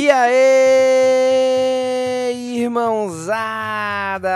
[0.00, 0.30] E aí,
[2.62, 4.30] irmãozada!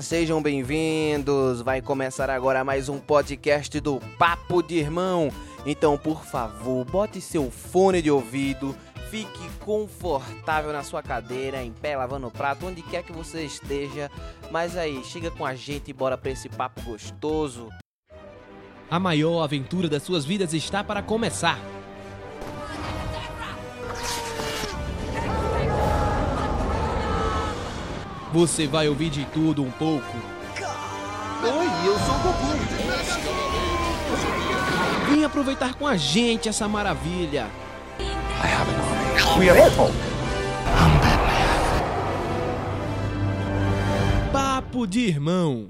[0.00, 1.60] Sejam bem-vindos!
[1.62, 5.32] Vai começar agora mais um podcast do Papo de Irmão.
[5.66, 8.76] Então, por favor, bote seu fone de ouvido,
[9.10, 14.08] fique confortável na sua cadeira, em pé, lavando o prato, onde quer que você esteja.
[14.52, 17.68] Mas aí, chega com a gente e bora pra esse papo gostoso.
[18.88, 21.58] A maior aventura das suas vidas está para começar.
[28.32, 30.16] Você vai ouvir de tudo um pouco.
[31.42, 32.46] Oi, eu sou o Goku.
[35.10, 37.46] Vem aproveitar com a gente essa maravilha.
[39.38, 39.92] We are Apple.
[44.32, 45.68] Papo de irmão.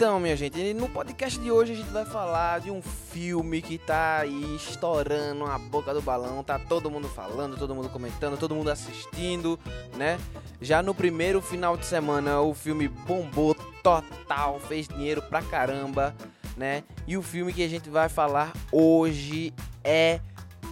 [0.00, 3.76] Então, minha gente, no podcast de hoje a gente vai falar de um filme que
[3.76, 8.54] tá aí estourando a boca do balão, tá todo mundo falando, todo mundo comentando, todo
[8.54, 9.60] mundo assistindo,
[9.98, 10.18] né?
[10.58, 16.16] Já no primeiro final de semana o filme bombou total, fez dinheiro pra caramba,
[16.56, 16.82] né?
[17.06, 19.52] E o filme que a gente vai falar hoje
[19.84, 20.18] é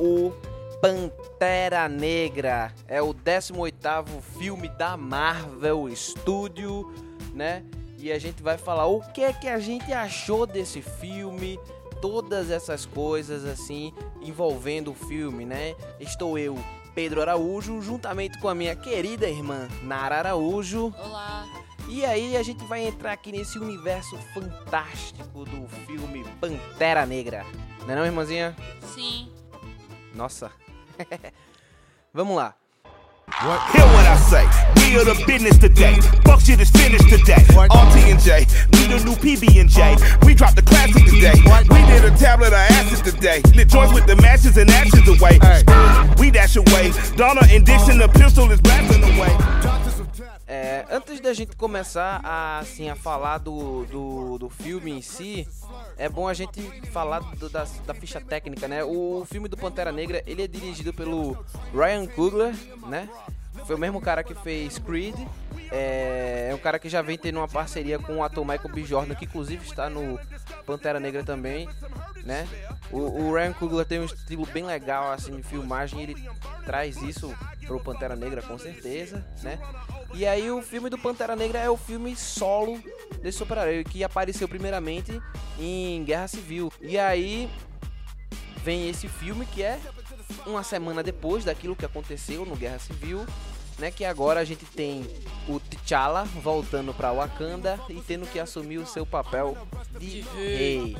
[0.01, 0.33] o
[0.81, 2.73] Pantera Negra.
[2.87, 4.06] É o 18º
[4.39, 6.91] filme da Marvel Studio,
[7.34, 7.62] né?
[8.01, 11.59] E a gente vai falar o que é que a gente achou desse filme,
[12.01, 15.75] todas essas coisas assim envolvendo o filme, né?
[15.99, 16.57] Estou eu,
[16.95, 20.95] Pedro Araújo, juntamente com a minha querida irmã Nara Araújo.
[20.97, 21.45] Olá.
[21.89, 27.45] E aí a gente vai entrar aqui nesse universo fantástico do filme Pantera Negra.
[27.81, 28.55] Não é não, irmãzinha?
[28.95, 29.29] Sim.
[30.15, 30.53] Nossa.
[32.15, 32.55] Vamos lá.
[33.39, 34.44] Hear what I say.
[34.83, 35.94] We are the business today.
[36.25, 37.39] Fuck shit is finished today.
[37.55, 39.94] RT and J, we the new PB and J.
[40.27, 41.39] We dropped the classic today.
[41.70, 43.41] We did a tablet of acid today.
[43.55, 45.39] Lit joints with the matches and ashes away.
[46.19, 46.91] We dash away.
[47.14, 49.31] Donna and Dixon, the pistol is blasting away.
[50.50, 55.47] É, antes da gente começar a, assim, a falar do, do, do filme em si,
[55.98, 56.60] é bom a gente
[56.91, 58.82] falar do- da, da ficha técnica, né?
[58.84, 61.36] O filme do Pantera Negra, ele é dirigido pelo
[61.75, 62.54] Ryan Coogler,
[62.86, 63.09] né?
[63.69, 65.15] Foi o mesmo cara que fez Creed.
[65.71, 68.83] É, é um cara que já vem tendo uma parceria com o ator Michael B.
[68.83, 70.19] Jordan, que inclusive está no
[70.65, 71.69] Pantera Negra também,
[72.25, 72.49] né?
[72.91, 76.17] O, o Ryan Coogler tem um estilo bem legal assim de filmagem, ele
[76.65, 77.31] traz isso
[77.67, 79.59] pro Pantera Negra com certeza, né?
[80.15, 82.83] E aí o filme do Pantera Negra é o filme solo
[83.21, 85.21] desse super-herói que apareceu primeiramente
[85.59, 86.73] em Guerra Civil.
[86.81, 87.51] E aí
[88.65, 89.78] vem esse filme que é
[90.47, 93.27] uma semana depois daquilo que aconteceu no Guerra Civil,
[93.78, 93.91] né?
[93.91, 95.06] Que agora a gente tem
[95.49, 99.56] o T'Challa voltando pra Wakanda e tendo que assumir o seu papel
[99.99, 100.97] de rei,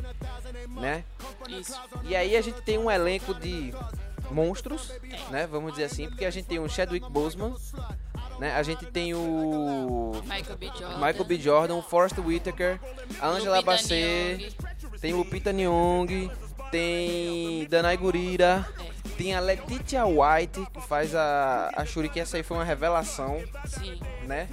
[0.69, 1.05] né?
[1.49, 1.78] Isso.
[2.05, 3.75] E aí a gente tem um elenco de
[4.31, 4.93] monstros,
[5.31, 5.47] né?
[5.47, 7.55] Vamos dizer assim, porque a gente tem o Chadwick Boseman,
[8.39, 8.55] né?
[8.55, 10.66] A gente tem o Michael B.
[10.66, 10.95] Jordan.
[10.95, 11.39] Michael B.
[11.39, 12.81] Jordan, Forrest Whitaker,
[13.21, 14.56] a Angela Bassett,
[15.00, 16.31] tem Lupita Nyong'o,
[16.71, 18.67] tem Danai Gurira,
[19.17, 23.41] tem a Letitia White, que faz a, a Shuri, que essa aí foi uma revelação,
[23.67, 23.99] Sim.
[24.27, 24.49] né?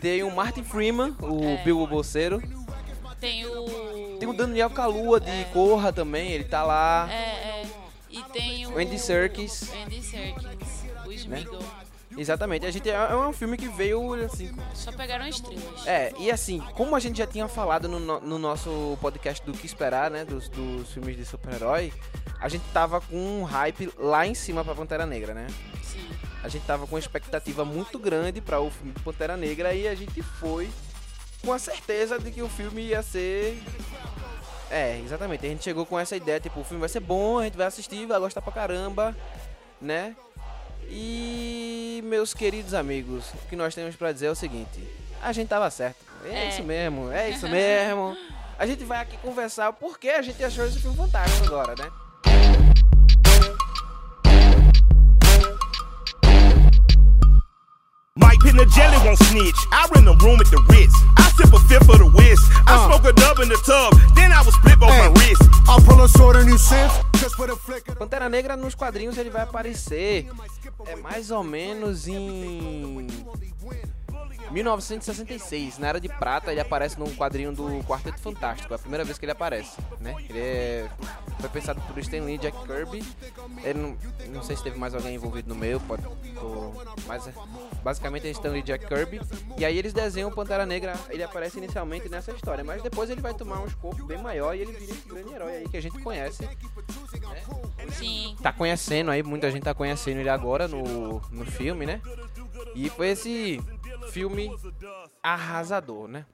[0.00, 1.64] Tem o Martin Freeman, o É.
[1.64, 2.42] Bilbo Bolseiro.
[3.20, 4.16] Tem o.
[4.20, 5.44] Tem o Daniel Kalua de É.
[5.52, 7.08] Corra também, ele tá lá.
[7.10, 7.66] É, é.
[8.10, 8.78] E tem o.
[8.78, 9.70] Andy Serkis.
[9.84, 10.84] Andy Serkis.
[11.04, 11.58] O Smeagol.
[12.18, 14.52] Exatamente, a gente é, é um filme que veio assim.
[14.74, 15.86] Só pegaram estrelas.
[15.86, 19.52] É, e assim, como a gente já tinha falado no, no- no nosso podcast do
[19.52, 20.24] que esperar, né?
[20.24, 21.92] Dos, dos filmes de super-herói,
[22.40, 25.46] a gente tava com um hype lá em cima pra Pantera Negra, né?
[25.82, 26.08] Sim.
[26.42, 29.86] A gente tava com uma expectativa muito grande para o filme de Pantera Negra e
[29.86, 30.68] a gente foi
[31.44, 33.62] com a certeza de que o filme ia ser.
[34.70, 35.46] É, exatamente.
[35.46, 37.66] A gente chegou com essa ideia, tipo, o filme vai ser bom, a gente vai
[37.68, 39.16] assistir, vai gostar pra caramba,
[39.80, 40.16] né?
[40.88, 44.82] E meus queridos amigos, o que nós temos pra dizer é o seguinte:
[45.22, 45.96] a gente tava certo.
[46.24, 46.48] É, É.
[46.48, 48.16] isso mesmo, é isso mesmo.
[48.58, 51.90] A gente vai aqui conversar o porquê a gente achou esse filme fantástico agora, né?
[58.16, 59.56] Mike the jelly won't snitch.
[59.72, 60.94] I rent a room at the Ritz.
[61.18, 62.40] I sip a fifth of the whiz.
[62.66, 63.94] I smoke a dub in the tub.
[64.14, 65.46] Then I will split both my wrists.
[65.68, 66.58] I'll pull a sword on you,
[67.98, 70.26] Pantera Negra nos quadrinhos ele vai aparecer.
[70.86, 73.06] É mais ou menos em
[74.50, 79.04] 1966, na Era de Prata, ele aparece num quadrinho do Quarteto Fantástico, é a primeira
[79.04, 80.14] vez que ele aparece, né?
[80.28, 80.88] Ele é
[81.40, 83.04] Foi pensado por Stan Lee e Jack Kirby.
[83.62, 83.96] Ele não,
[84.28, 86.02] não sei se teve mais alguém envolvido no meio, pode,
[87.06, 87.32] mas é,
[87.82, 89.20] basicamente é Stan Lee e Jack Kirby.
[89.56, 93.20] E aí eles desenham o Pantera Negra, ele aparece inicialmente nessa história, mas depois ele
[93.20, 95.82] vai tomar um escopo bem maior e ele vira esse grande herói aí que a
[95.82, 96.48] gente conhece.
[97.92, 98.36] Sim.
[98.42, 102.00] Tá conhecendo aí, muita gente tá conhecendo ele agora no, no filme, né?
[102.74, 103.60] E foi esse
[104.10, 104.50] filme
[105.22, 106.26] arrasador, né?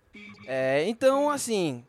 [0.47, 1.85] É, então, assim,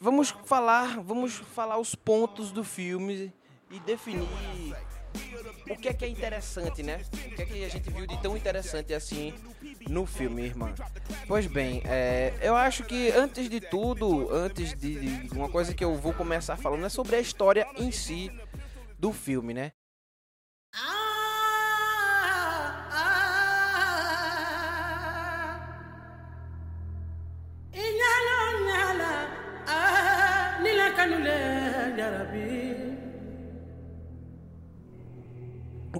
[0.00, 3.32] vamos falar, vamos falar os pontos do filme
[3.70, 4.28] e definir
[5.70, 7.00] o que é que é interessante, né?
[7.12, 9.32] O que é que a gente viu de tão interessante assim
[9.88, 10.74] no filme, irmã?
[11.26, 15.84] Pois bem, é, eu acho que antes de tudo, antes de, de uma coisa que
[15.84, 18.30] eu vou começar falando é sobre a história em si
[18.98, 19.72] do filme, né?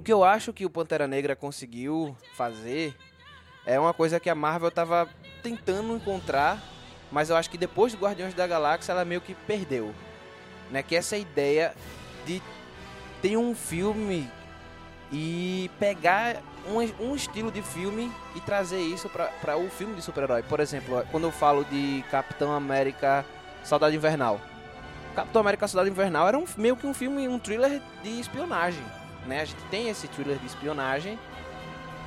[0.05, 2.95] Que eu acho que o Pantera Negra conseguiu fazer
[3.65, 5.09] é uma coisa que a Marvel tava
[5.41, 6.61] tentando encontrar,
[7.11, 9.91] mas eu acho que depois do Guardiões da Galáxia ela meio que perdeu,
[10.69, 10.83] né?
[10.83, 11.73] Que essa ideia
[12.23, 12.39] de
[13.19, 14.29] ter um filme
[15.11, 16.35] e pegar
[16.67, 20.43] um, um estilo de filme e trazer isso para o filme de super-herói.
[20.43, 23.25] Por exemplo, quando eu falo de Capitão América
[23.63, 24.39] Saudade Invernal.
[25.15, 28.83] Capitão América Soldado Invernal era um, meio que um filme, um thriller de espionagem.
[29.25, 29.41] Né?
[29.41, 31.17] A gente tem esse thriller de espionagem.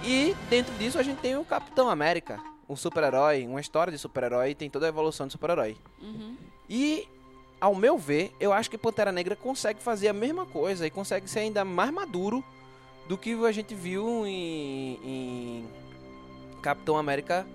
[0.04, 2.38] E dentro disso a gente tem o Capitão América,
[2.68, 5.76] um super-herói, uma história de super-herói, tem toda a evolução de super-herói.
[6.00, 6.36] Uhum.
[6.70, 7.08] E,
[7.60, 11.28] ao meu ver, eu acho que Pantera Negra consegue fazer a mesma coisa e consegue
[11.28, 12.44] ser ainda mais maduro
[13.08, 15.68] do que a gente viu em, em
[16.62, 17.46] Capitão América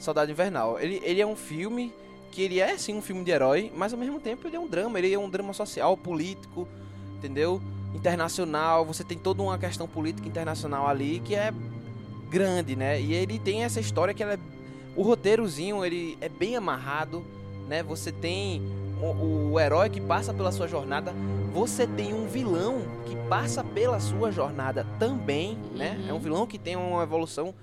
[0.00, 0.80] Soldado Invernal.
[0.80, 1.92] Ele, ele é um filme
[2.32, 4.66] que ele é sim um filme de herói, mas ao mesmo tempo ele é um
[4.66, 6.66] drama, ele é um drama social, político,
[7.16, 7.60] entendeu?
[7.94, 11.52] Internacional, você tem toda uma questão política internacional ali que é
[12.30, 13.00] grande, né?
[13.00, 14.38] E ele tem essa história que ela é
[14.96, 17.24] o roteirozinho, ele é bem amarrado,
[17.68, 17.82] né?
[17.82, 18.62] Você tem
[19.00, 21.12] o, o herói que passa pela sua jornada,
[21.52, 25.98] você tem um vilão que passa pela sua jornada também, né?
[26.00, 26.08] Uhum.
[26.08, 27.54] É um vilão que tem uma evolução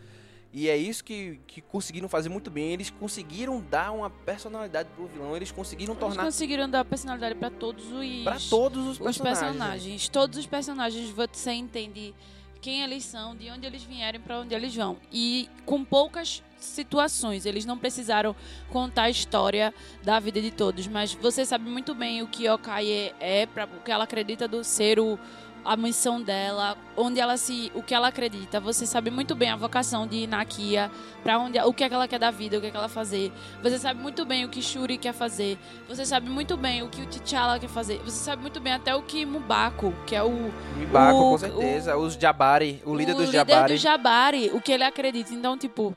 [0.52, 2.72] e é isso que, que conseguiram fazer muito bem.
[2.74, 7.52] Eles conseguiram dar uma personalidade pro vilão, eles conseguiram Eles tornar conseguiram dar personalidade pra
[7.52, 9.48] todos os, para todos os os personagens.
[9.48, 10.10] personagens.
[10.10, 12.16] Todos os personagens você entende
[12.62, 14.98] quem eles são, de onde eles vieram para onde eles vão.
[15.12, 18.36] E com poucas situações, eles não precisaram
[18.70, 19.74] contar a história
[20.04, 23.82] da vida de todos, mas você sabe muito bem o que Okaye é, para o
[23.82, 25.18] que ela acredita do ser o
[25.66, 28.60] a missão dela, onde ela se, o que ela acredita.
[28.60, 30.90] Você sabe muito bem a vocação de Nakia,
[31.24, 32.88] para onde, o que é que ela quer da vida, o que é que ela
[32.90, 33.32] fazer.
[33.62, 35.58] Você sabe muito bem o que Shuri quer fazer.
[35.88, 37.98] Você sabe muito bem o que o T'Challa quer fazer.
[38.04, 41.98] Você sabe muito bem até o que Mubako, que é o Mibaco, O- com certeza.
[41.98, 43.74] Os Jabari, o líder dos líder Jabari.
[43.74, 45.34] do Jabari, o que ele acredita.
[45.34, 45.96] Então, tipo,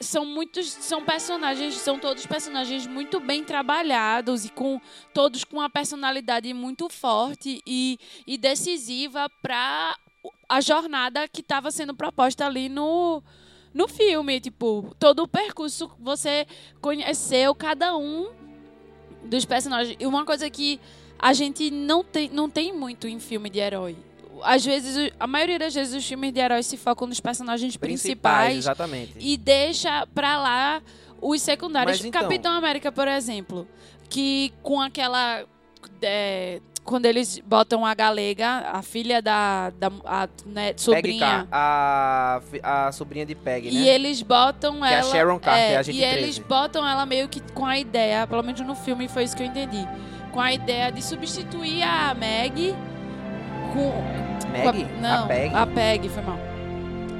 [0.00, 4.80] são muitos, são personagens, são todos personagens muito bem trabalhados e com
[5.14, 9.96] todos com uma personalidade muito forte e, e decisiva para
[10.48, 13.22] a jornada que estava sendo proposta ali no
[13.74, 16.46] no filme, tipo, todo o percurso você
[16.80, 18.30] conheceu cada um
[19.24, 19.96] dos personagens.
[19.98, 20.78] E uma coisa que
[21.18, 23.96] a gente não tem, não tem muito em filme de herói.
[24.44, 28.56] Às vezes, a maioria das vezes os filmes de heróis se focam nos personagens principais,
[28.58, 29.14] exatamente.
[29.18, 30.82] e deixa pra lá
[31.20, 31.98] os secundários.
[31.98, 33.66] Mas então- Capitão América, por exemplo,
[34.08, 35.44] que com aquela
[36.02, 42.92] é, quando eles botam a galega, a filha da, da a, né, sobrinha, a, a
[42.92, 43.80] sobrinha de Peg, né?
[43.80, 45.10] e eles botam Que é a ela.
[45.12, 46.40] Sharon Carter, é, agente e eles 13.
[46.42, 49.46] botam ela meio que com a ideia, pelo menos no filme foi isso que eu
[49.46, 49.86] entendi.
[50.32, 52.74] Com a ideia de substituir a Meg
[53.72, 54.31] com.
[54.52, 54.68] Meg?
[54.68, 55.54] a, não, a Peg?
[55.54, 56.38] a Peg, foi mal.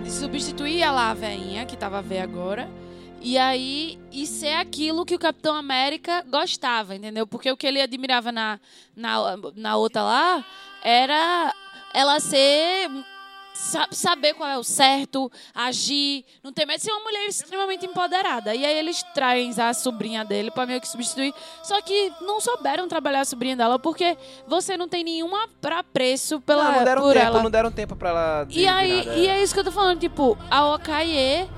[0.06, 2.68] Substituir ela, a veinha, que tava a ver agora.
[3.20, 7.24] E aí, e ser aquilo que o Capitão América gostava, entendeu?
[7.24, 8.58] Porque o que ele admirava na,
[8.96, 10.44] na, na outra lá
[10.82, 11.54] era
[11.94, 12.88] ela ser.
[13.54, 17.86] Sa- saber qual é o certo, agir, não ter medo de ser uma mulher extremamente
[17.86, 18.54] empoderada.
[18.54, 21.32] E aí eles trazem a sobrinha dele pra meio que substituir.
[21.62, 24.16] Só que não souberam trabalhar a sobrinha dela, porque
[24.46, 27.42] você não tem nenhuma pra preço pela, não, não deram por tempo, ela.
[27.42, 28.46] não deram tempo pra ela.
[28.50, 29.18] E aí, nada.
[29.18, 31.48] e é isso que eu tô falando, tipo, a Okaye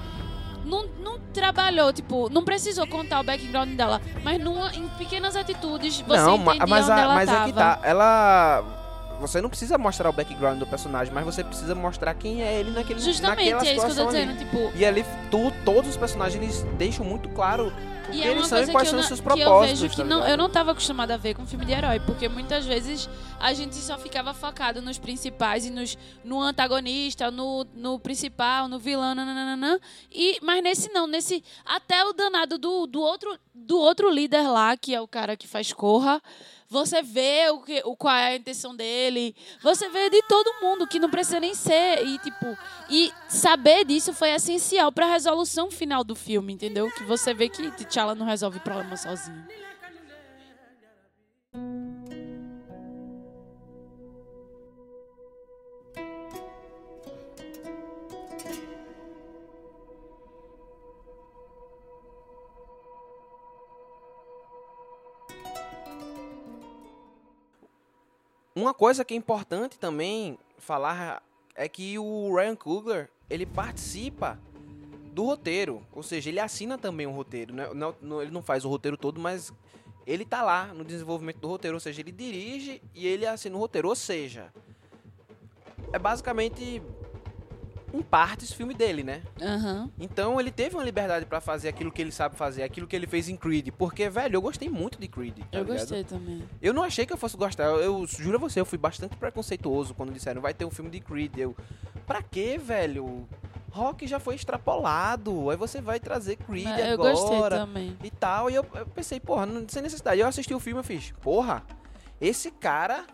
[0.65, 6.01] não, não trabalhou, tipo, não precisou contar o background dela, mas numa, em pequenas atitudes
[6.01, 7.43] você não, entendia mas, onde a, ela mas tava.
[7.43, 7.81] aqui tá.
[7.83, 8.84] Ela.
[9.21, 12.71] Você não precisa mostrar o background do personagem, mas você precisa mostrar quem é ele
[12.71, 14.35] naquele Justamente, naquela é isso que eu tô situação ali.
[14.35, 14.51] dizendo.
[14.71, 18.29] Tipo, E ali, tu, todos os personagens, eles deixam muito claro o que E é
[18.33, 19.81] eles são e quais são eu, os seus não- que eu propósitos.
[19.81, 22.29] vejo que tá não, eu não tava acostumada a ver com filme de herói, porque
[22.29, 23.09] muitas vezes
[23.41, 28.79] a gente só ficava focado nos principais e nos, no antagonista, no, no principal, no
[28.79, 29.81] vilão, nananana,
[30.13, 34.77] e mas nesse não, nesse até o danado do, do outro do outro líder lá,
[34.77, 36.21] que é o cara que faz corra,
[36.75, 40.89] você vê o que, o, qual é a intenção dele, você vê de todo mundo
[40.89, 42.59] que não precisa nem ser e tipo
[42.91, 46.91] e saber disso foi essencial para a resolução final do filme, entendeu?
[46.91, 49.47] Que você vê que T'Challa não resolve o problema sozinho.
[68.55, 71.23] Uma coisa que é importante também falar
[71.57, 74.39] é que o Ryan Coogler, ele participa
[75.13, 77.69] do roteiro, ou seja, ele assina também o roteiro, né?
[77.75, 79.53] Não- ele não faz o roteiro todo, mas
[80.07, 83.59] ele tá lá no desenvolvimento do roteiro, ou seja, ele dirige e ele assina o
[83.59, 84.53] roteiro, ou seja,
[85.93, 86.81] é basicamente
[87.95, 89.23] em partes filme dele, né?
[89.41, 89.89] Aham.
[89.99, 93.07] Então ele teve uma liberdade pra fazer aquilo que ele sabe fazer, aquilo que ele
[93.07, 95.39] fez em Creed, porque velho, eu gostei muito de Creed.
[95.39, 95.79] tá Eu ligado?
[95.79, 96.43] gostei também.
[96.61, 97.65] Eu não achei que eu fosse gostar.
[97.65, 100.91] Eu, eu juro a você, eu fui bastante preconceituoso quando disseram vai ter um filme
[100.91, 101.39] de Creed.
[101.39, 101.57] Eu,
[102.07, 103.29] pra quê, velho?
[103.71, 105.51] Rock já foi extrapolado.
[105.51, 107.11] Aí você vai trazer Creed Mas eu agora.
[107.13, 107.97] gostei também.
[108.03, 108.51] E tal.
[108.51, 110.21] E eu, eu pensei, porra, não sem necessidade.
[110.21, 111.63] Eu assisti o filme e fiz, porra,
[112.21, 113.05] esse cara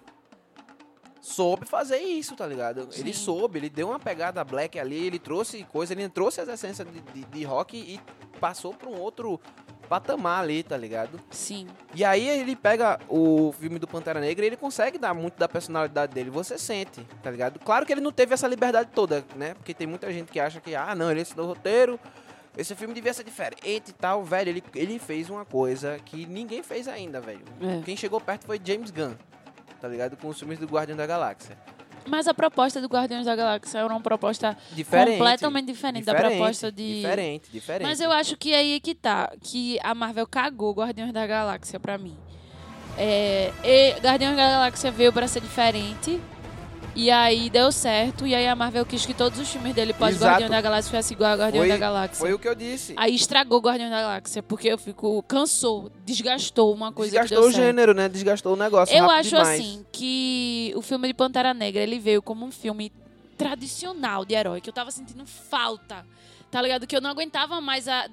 [1.30, 2.88] soube fazer isso, tá ligado?
[2.94, 3.25] Ele Sim.
[3.25, 7.00] soube, ele deu uma pegada black ali, ele trouxe coisa, ele trouxe as essências de,
[7.00, 8.00] de, de rock e
[8.38, 9.40] passou pra um outro
[9.88, 11.20] patamar ali, tá ligado?
[11.30, 11.66] Sim.
[11.94, 15.49] E aí ele pega o filme do Pantera Negra e ele consegue dar muito da
[15.49, 16.30] personalidade dele.
[16.30, 17.58] Você sente, tá ligado?
[17.58, 19.54] Claro que ele não teve essa liberdade toda, né?
[19.54, 21.99] Porque tem muita gente que acha que, ah, não, ele assinou o roteiro,
[22.56, 24.22] esse filme devia ser diferente e tal.
[24.25, 27.42] Velho, ele, ele fez uma coisa que ninguém fez ainda, velho.
[27.60, 27.82] É.
[27.84, 29.14] Quem chegou perto foi James Gunn,
[29.80, 30.16] tá ligado?
[30.16, 31.56] Com os filmes do Guardião da Galáxia.
[32.08, 35.18] Mas a proposta do Guardiões da Galáxia era uma proposta Diferente.
[35.18, 37.00] completamente diferente, da proposta de.
[37.02, 37.87] Diferente, diferente.
[37.87, 39.30] Mas eu acho que aí é que tá.
[39.42, 42.16] Que a Marvel cagou Guardiões da Galáxia pra mim.
[42.96, 46.20] É, e Guardiões da Galáxia veio pra ser diferente.
[46.94, 48.26] E aí deu certo.
[48.26, 50.30] E aí a Marvel quis que todos os filmes dele pós Exato.
[50.32, 52.16] Guardiões da Galáxia fossem igual a Guardiões Foi- da Galáxia.
[52.18, 52.94] Foi o que eu disse.
[52.97, 55.23] Aí estragou Guardiões da Galáxia, porque eu fico.
[55.23, 57.64] cansou, desgastou uma coisa Desgastou o certo.
[57.64, 58.09] gênero, né?
[58.09, 58.94] Desgastou o negócio.
[58.97, 59.61] Eu acho demais.
[59.61, 62.92] assim que o filme de Pantera Negra ele veio como um filme
[63.38, 66.04] tradicional de herói, que eu tava sentindo falta.
[66.50, 66.87] Tá ligado?
[66.87, 68.06] Que eu não aguentava mais a,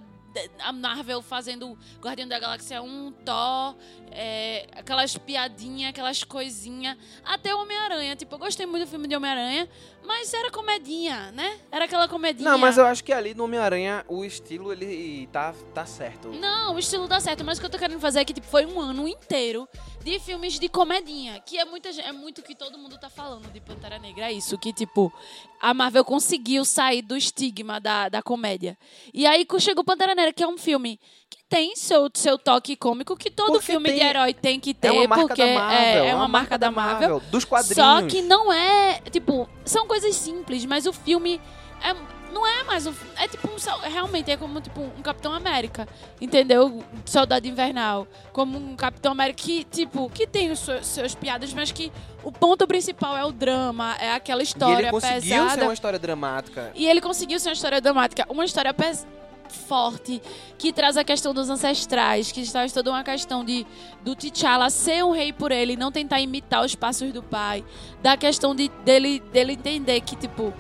[0.60, 3.75] a Marvel fazendo Guardião da Galáxia 1, Thor,
[4.12, 6.98] é, aquelas piadinhas, aquelas coisinhas.
[7.24, 8.15] Até o Homem-Aranha.
[8.15, 9.67] Tipo, eu gostei muito do filme de Homem-Aranha,
[10.05, 11.60] mas era comedinha, né?
[11.72, 12.50] Era aquela comedinha.
[12.50, 16.29] Não, mas eu acho que ali no Homem-Aranha o estilo ele tá, tá certo.
[16.29, 18.48] Não, o estilo dá certo, mas o que eu tô querendo fazer é que tipo,
[18.48, 19.67] foi um ano inteiro
[20.03, 23.51] de filmes de comedinha, que é, muita, é muito o que todo mundo tá falando
[23.51, 24.25] de Pantera Negra.
[24.27, 25.12] É isso, que tipo,
[25.61, 28.77] a Marvel conseguiu sair do estigma da, da comédia.
[29.13, 30.99] E aí chegou Pantera Negra, que é um filme
[31.29, 34.73] que tem seu, seu toque cômico, que todo Porque filme tem- de herói tem que
[34.73, 35.79] ter, É uma marca porque da Marvel.
[36.03, 37.19] é, é uma, marca da Marvel.
[37.31, 37.75] Dos quadrinhos.
[37.75, 41.41] Só que não é, tipo, são coisas simples, mas o filme
[41.81, 41.93] é,
[42.38, 45.88] não é mais um, é tipo um, realmente é como tipo um Capitão América,
[46.22, 46.84] entendeu?
[47.03, 51.72] Soldado Invernal, como um Capitão América que tipo que tem os seus, seus piadas, mas
[51.72, 51.91] que
[52.24, 55.50] o ponto principal é o drama, é aquela E história ele conseguiu pesada.
[55.56, 56.72] ser uma história dramática.
[56.75, 59.08] E ele conseguiu ser uma história dramática, uma história pes-
[59.65, 60.22] forte,
[60.58, 63.65] que traz a questão dos ancestrais, que traz toda uma questão de
[64.03, 67.63] do T'Challa ser um rei por ele, não tentar imitar os passos do pai,
[68.01, 70.53] da questão de dele dele entender que tipo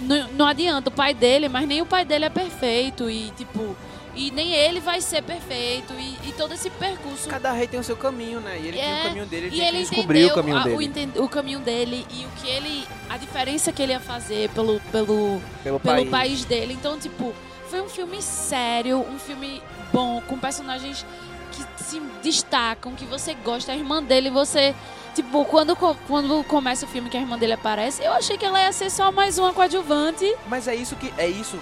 [0.00, 3.76] não, não adianta o pai dele, mas nem o pai dele é perfeito e tipo
[4.16, 7.82] e nem ele vai ser perfeito e, e todo esse percurso Cada rei tem o
[7.82, 8.56] seu caminho, né?
[8.62, 10.62] E ele tem É, o caminho dele, ele e ele descobrir entendeu o caminho a-
[10.62, 11.12] dele.
[11.18, 14.78] O, o caminho dele e o que ele a diferença que ele ia fazer pelo
[14.92, 16.10] pelo pelo, pelo país.
[16.10, 16.44] país.
[16.44, 16.74] dele.
[16.74, 17.34] Então, tipo,
[17.68, 19.60] foi um filme sério, um filme
[19.92, 21.04] bom, com personagens
[21.50, 23.72] que se destacam, que você gosta.
[23.72, 24.74] A irmã dele, você.
[25.14, 28.60] Tipo, quando, quando começa o filme que a irmã dele aparece, eu achei que ela
[28.60, 30.34] ia ser só mais uma coadjuvante.
[30.48, 31.58] Mas é isso que é isso,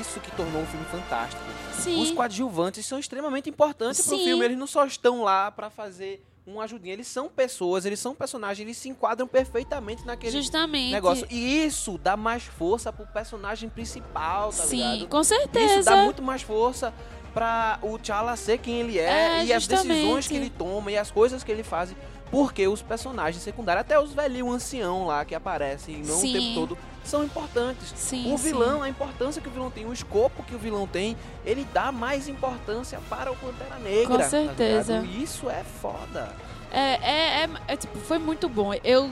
[0.00, 1.40] isso que tornou um filme fantástico.
[1.74, 2.02] Sim.
[2.02, 4.24] Os coadjuvantes são extremamente importantes pro Sim.
[4.24, 4.44] filme.
[4.44, 8.66] Eles não só estão lá pra fazer uma ajudinha, eles são pessoas, eles são personagens,
[8.66, 10.90] eles se enquadram perfeitamente naquele Justamente.
[10.92, 11.26] negócio.
[11.30, 15.08] E isso dá mais força pro personagem principal, tá Sim, ligado?
[15.08, 15.96] com Isso dá certeza.
[16.04, 16.92] muito mais força.
[17.34, 20.28] pra o T'Challa ser quem ele é, É, e as decisões justamente.
[20.28, 21.94] que ele toma e as coisas que ele faz.
[22.30, 26.32] Porque os personagens secundários, até os velhinhos ancião lá que aparecem não o Sim.
[26.32, 27.92] tempo todo, são importantes.
[27.96, 28.44] Sim, o sim.
[28.44, 31.90] vilão, a importância que o vilão tem, o escopo que o vilão tem, ele dá
[31.90, 34.06] mais importância para o Pantera Negra.
[34.06, 34.98] Com tá certeza.
[35.04, 36.34] E isso é foda.
[36.70, 38.72] É, é, é, é, tipo, foi muito bom.
[38.84, 39.10] Eu,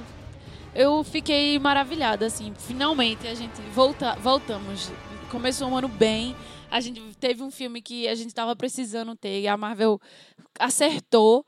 [0.75, 2.53] eu fiquei maravilhada, assim.
[2.59, 4.91] Finalmente a gente volta, voltamos.
[5.31, 6.37] Começou um ano bem.
[6.71, 10.01] A gente teve um filme que a gente tava precisando ter e a Marvel
[10.59, 11.47] acertou.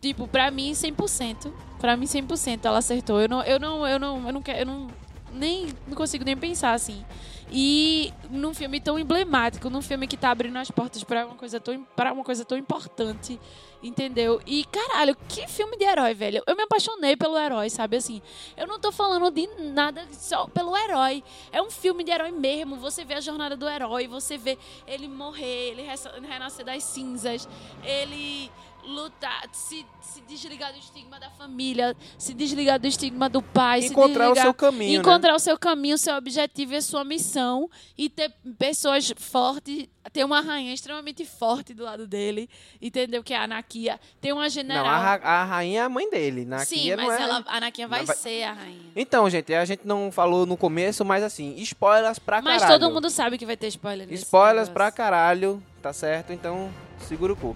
[0.00, 1.52] Tipo, pra mim, 100%.
[1.78, 3.20] Pra mim, 100% ela acertou.
[3.20, 4.88] Eu não, eu não, eu não, eu não quero, eu não,
[5.32, 7.04] nem, não consigo nem pensar assim.
[7.50, 11.58] E num filme tão emblemático, num filme que tá abrindo as portas pra uma coisa
[11.58, 13.40] tão, pra uma coisa tão importante,
[13.82, 14.38] entendeu?
[14.46, 16.42] E caralho, que filme de herói, velho.
[16.46, 18.20] Eu me apaixonei pelo herói, sabe assim?
[18.54, 21.24] Eu não tô falando de nada só pelo herói.
[21.50, 22.76] É um filme de herói mesmo.
[22.76, 25.86] Você vê a jornada do herói, você vê ele morrer, ele
[26.28, 27.48] renascer das cinzas,
[27.82, 28.50] ele
[28.84, 33.88] lutar, se, se desligar do estigma da família, se desligar do estigma do pai, se
[33.88, 34.98] Encontrar o desligar seu caminho, né?
[34.98, 37.68] encontrar o seu caminho, o seu objetivo e a sua missão
[37.98, 42.48] e ter pessoas fortes, ter uma rainha extremamente forte do lado dele,
[42.80, 43.22] entendeu?
[43.22, 44.00] Que é a Anakia.
[44.22, 44.84] Tem uma general.
[44.84, 46.46] Não, a, a rainha é a mãe dele.
[46.46, 47.22] Na Sim, mas não é...
[47.22, 48.90] ela, a Anakia vai, vai- ser a rainha.
[48.96, 52.80] Então, gente, a gente não falou no começo, mas assim, spoilers pra Mas caralho.
[52.80, 56.32] todo mundo sabe que vai ter spoiler Spoilers pra caralho, tá certo?
[56.32, 57.54] Então, segura o cu.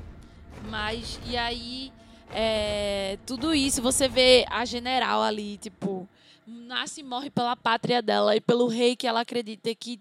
[0.68, 1.92] Mas, e aí,
[2.32, 6.08] é, tudo isso, você vê a general ali, tipo,
[6.46, 10.00] nasce e morre pela pátria dela e pelo rei que ela acredita que.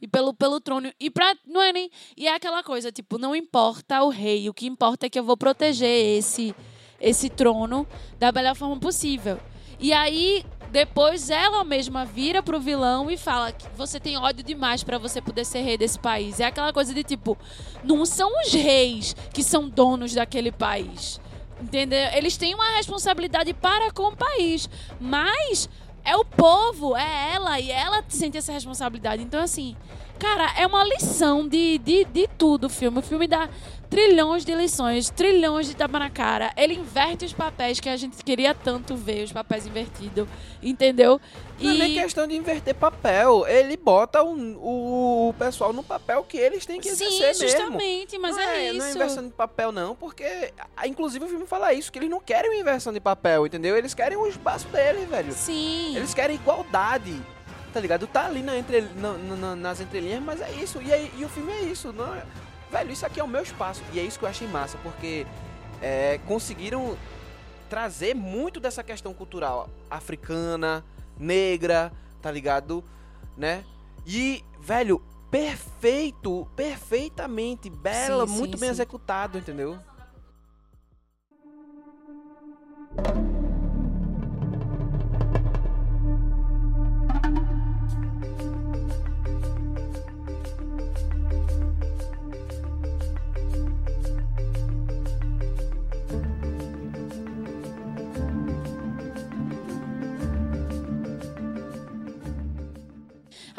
[0.00, 0.92] E pelo, pelo trono.
[0.98, 1.34] E pra.
[1.46, 1.90] Não é nem.
[2.16, 4.48] E é aquela coisa, tipo, não importa o rei.
[4.48, 6.54] O que importa é que eu vou proteger esse,
[7.00, 7.86] esse trono
[8.18, 9.38] da melhor forma possível.
[9.78, 14.82] E aí, depois ela mesma vira pro vilão e fala que você tem ódio demais
[14.82, 16.40] pra você poder ser rei desse país.
[16.40, 17.36] É aquela coisa de tipo,
[17.84, 21.20] não são os reis que são donos daquele país.
[21.60, 22.08] Entendeu?
[22.14, 25.68] Eles têm uma responsabilidade para com o país, mas
[26.02, 29.22] é o povo, é ela e ela sente essa responsabilidade.
[29.22, 29.76] Então assim,
[30.18, 32.98] cara, é uma lição de, de, de tudo o filme.
[32.98, 33.46] O filme dá
[33.92, 36.50] trilhões de lições, trilhões de tapa na cara.
[36.56, 40.26] Ele inverte os papéis que a gente queria tanto ver, os papéis invertidos,
[40.62, 41.20] entendeu?
[41.60, 43.46] Não é nem questão de inverter papel.
[43.46, 47.48] Ele bota o, o pessoal no papel que eles têm que Sim, exercer mesmo.
[47.48, 48.96] justamente, mas não é, é, Não é isso.
[48.96, 50.52] inversão de papel, não, porque.
[50.74, 53.76] ah, Inclusive o filme fala isso, que eles não querem uma inversão de papel, entendeu?
[53.76, 55.32] Eles querem o espaço deles, velho.
[55.34, 55.94] Sim.
[55.96, 57.20] Eles querem igualdade.
[57.74, 58.06] Tá ligado?
[58.06, 60.80] Tá ali na entre, na- na- nas entrelinhas, mas é isso.
[60.82, 61.92] E, aí- e o filme é isso.
[61.92, 62.22] Não é-
[62.72, 63.82] Velho, isso aqui é o meu espaço.
[63.92, 65.26] E é isso que eu achei massa, porque
[65.82, 66.96] é, conseguiram
[67.68, 70.82] trazer muito dessa questão cultural africana,
[71.18, 72.82] negra, tá ligado?
[73.36, 73.62] Né?
[74.06, 78.74] E, velho, perfeito, perfeitamente, bela, Sim, muito sim, bem sim.
[78.74, 79.78] executado, entendeu?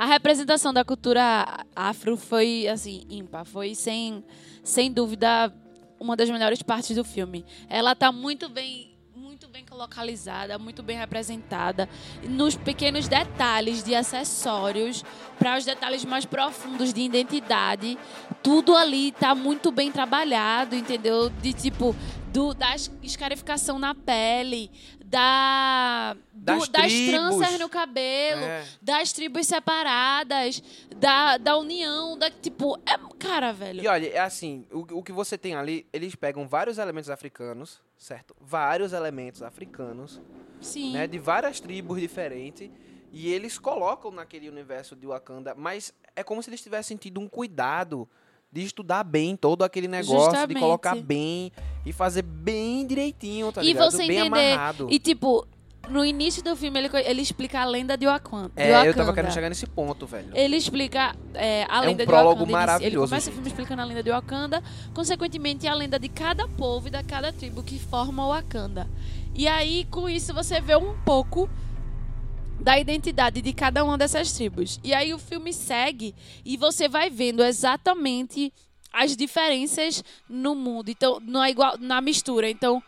[0.03, 3.45] A representação da cultura afro foi, assim, ímpar.
[3.45, 4.21] Foi, sem,
[4.61, 5.49] sem dúvida,
[5.97, 7.45] uma das melhores partes do filme.
[7.69, 11.87] Ela tá muito bem muito bem localizada, muito bem representada,
[12.27, 15.05] nos pequenos detalhes de acessórios,
[15.39, 17.97] para os detalhes mais profundos de identidade,
[18.43, 21.29] tudo ali tá muito bem trabalhado, entendeu?
[21.29, 21.95] De tipo
[22.33, 24.69] do, da es- escarificação na pele,
[25.13, 27.09] da do- Das das tribos.
[27.37, 28.65] tranças no cabelo, É.
[28.81, 30.61] das tribos separadas,
[30.97, 33.81] da, da união, da tipo, é, cara, velho.
[33.83, 37.79] E olha, é assim, o, o que você tem ali, eles pegam vários elementos africanos,
[37.97, 38.35] certo?
[38.41, 40.19] Vários elementos africanos,
[40.59, 40.93] Sim.
[40.93, 41.07] né?
[41.07, 42.69] De várias tribos diferentes.
[43.11, 47.27] E eles colocam naquele universo de Wakanda, mas é como se eles tivessem tido um
[47.29, 48.09] cuidado
[48.53, 50.53] de estudar bem todo aquele negócio, Justamente.
[50.53, 51.51] de colocar bem
[51.85, 53.91] e fazer bem direitinho, tá e ligado?
[53.91, 54.53] você bem entender.
[54.53, 54.87] amarrado.
[54.91, 55.47] E tipo,
[55.89, 58.51] no início do filme ele, ele explica a lenda de Wakanda.
[58.55, 60.29] de É, eu tava querendo chegar nesse ponto, velho.
[60.33, 62.43] Ele explica é, a É um lenda de prólogo Wakanda.
[62.43, 62.53] em si.
[62.53, 63.31] Ele maravilhoso, começa gente.
[63.31, 64.63] o filme explicando a lenda de Wakanda,
[64.93, 68.87] consequentemente a lenda de cada povo e da cada tribo que forma o Wakanda.
[69.35, 71.49] E aí, com isso, você vê um pouco
[72.63, 74.79] da identidade de cada uma dessas tribos.
[74.83, 78.53] E aí o filme segue e você vai vendo exatamente
[78.91, 80.89] as diferenças no mundo.
[80.89, 82.49] Então, na, igual, na mistura.
[82.49, 82.81] Então,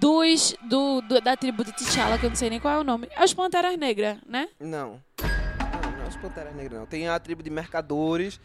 [0.00, 2.84] dos do, do- da tribo de T'Challa, que eu não sei nem qual é o
[2.84, 3.08] nome.
[3.16, 4.48] As Panteras Negras, né?
[4.60, 5.02] Não.
[5.20, 6.86] Não, não é os Panteras Negras, não.
[6.86, 8.38] Tem a tribo de mercadores,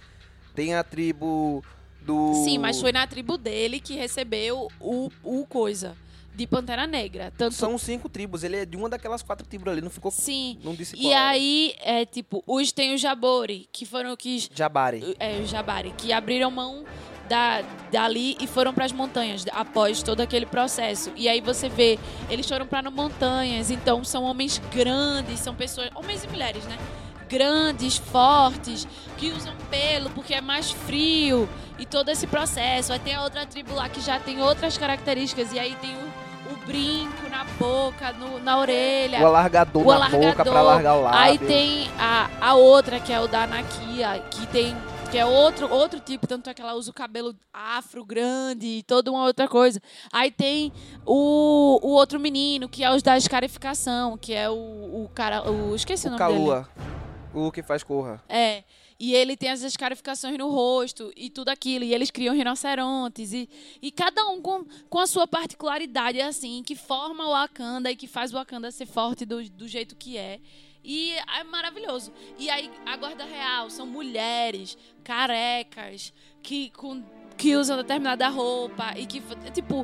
[0.56, 1.63] tem a tribo
[2.02, 2.34] do...
[2.44, 5.96] Sim, mas foi na tribo dele que recebeu o, o coisa
[6.34, 7.32] de Pantera Negra.
[7.38, 10.12] Tanto São cinco tribos, ele é de uma daquelas quatro tribos ali, não ficou...
[10.12, 10.58] Sim.
[10.63, 11.30] Não disse E qual era.
[11.30, 15.15] aí, é tipo, os tem o Jabori, que foram que Jabari.
[15.20, 16.86] é, o Jabari, que abriram mão
[17.28, 21.12] da, dali e foram para as montanhas após todo aquele processo.
[21.15, 21.98] E aí você vê,
[22.30, 26.78] eles foram para montanhas, então são homens grandes, são pessoas, homens e mulheres, né?
[27.30, 28.86] Grandes, fortes,
[29.17, 31.48] que usam pelo porque é mais frio
[31.80, 32.91] e todo esse processo.
[32.91, 36.11] Aí tem a outra tribo lá que já tem outras características e aí tem o
[36.65, 39.21] brinco na boca, no- na orelha.
[39.21, 40.28] O alargador O na alargador.
[40.30, 41.19] boca pra largar o lábio.
[41.19, 44.76] Aí tem a, a outra, que é o da Anakia, que tem.
[45.12, 48.84] Que é outro, outro tipo, tanto é que ela usa o cabelo afro grande e
[48.84, 49.82] toda uma outra coisa.
[50.10, 50.71] Aí tem
[51.06, 55.52] o, o outro menino, que é os da escarificação, que é o, o cara.
[55.52, 56.65] O, esqueci o, O nome dele.
[57.34, 58.21] O que faz corra.
[58.30, 58.63] É.
[59.03, 61.83] E ele tem as escarificações no rosto e tudo aquilo.
[61.83, 63.33] E eles criam rinocerontes.
[63.33, 63.49] E,
[63.81, 68.05] e cada um com, com a sua particularidade, assim, que forma o Wakanda e que
[68.05, 70.39] faz o Wakanda ser forte do, do jeito que é.
[70.83, 72.13] E é maravilhoso.
[72.37, 77.03] E aí, a Guarda Real são mulheres carecas que, com,
[77.35, 79.19] que usam determinada roupa e que,
[79.51, 79.83] tipo,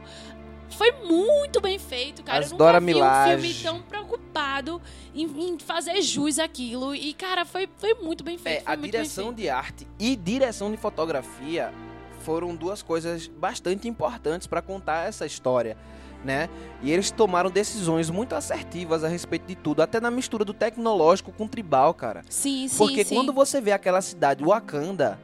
[0.75, 2.39] foi muito bem feito, cara.
[2.39, 4.81] As Eu nunca Dora vi um filme tão preocupado
[5.13, 6.93] em, em fazer jus àquilo.
[6.93, 8.67] E, cara, foi, foi muito bem feito.
[8.67, 11.73] É, a direção de arte e direção de fotografia
[12.19, 15.77] foram duas coisas bastante importantes para contar essa história,
[16.25, 16.49] né?
[16.81, 21.31] E eles tomaram decisões muito assertivas a respeito de tudo, até na mistura do tecnológico
[21.31, 22.23] com o tribal, cara.
[22.29, 23.15] Sim, sim, Porque sim.
[23.15, 25.17] quando você vê aquela cidade Wakanda,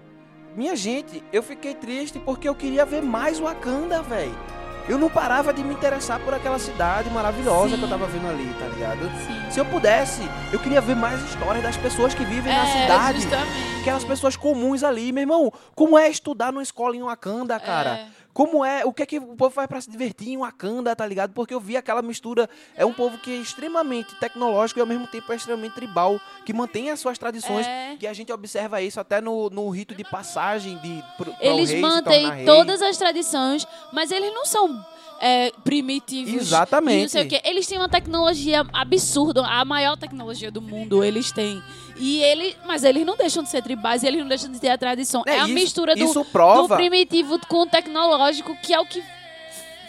[0.56, 4.63] minha gente, eu fiquei triste porque eu queria ver mais Wakanda, velho.
[4.88, 7.78] Eu não parava de me interessar por aquela cidade maravilhosa Sim.
[7.78, 9.00] que eu tava vendo ali, tá ligado?
[9.26, 9.52] Sim.
[9.52, 13.22] Se eu pudesse, eu queria ver mais histórias das pessoas que vivem na É, cidade.
[13.22, 13.80] justamente.
[13.82, 15.54] Aquelas pessoas comuns ali, meu irmão.
[15.74, 17.90] Como é estudar numa escola em Wakanda, cara?
[17.92, 18.08] É.
[18.34, 21.06] Como é, o que é que o povo faz pra se divertir em Wakanda, tá
[21.06, 21.34] ligado?
[21.34, 25.06] Porque eu vi aquela mistura, é um povo que é extremamente tecnológico e ao mesmo
[25.08, 27.96] tempo é extremamente tribal, que mantém as suas tradições, É.
[28.00, 32.44] que a gente observa isso até no, no rito de passagem de pro, Eles mantêm
[32.46, 34.84] todas as tradições, mas eles não são
[35.24, 36.34] é, primitivos.
[36.34, 37.02] Exatamente.
[37.04, 37.42] não sei o quê.
[37.46, 41.64] Eles têm uma tecnologia absurda, a maior tecnologia do mundo eles têm.
[41.98, 44.70] E ele, mas eles não deixam de ser tribais e eles não deixam de ter
[44.70, 45.24] a tradição.
[45.26, 49.02] É, a isso, mistura do, do primitivo com o tecnológico, que é o que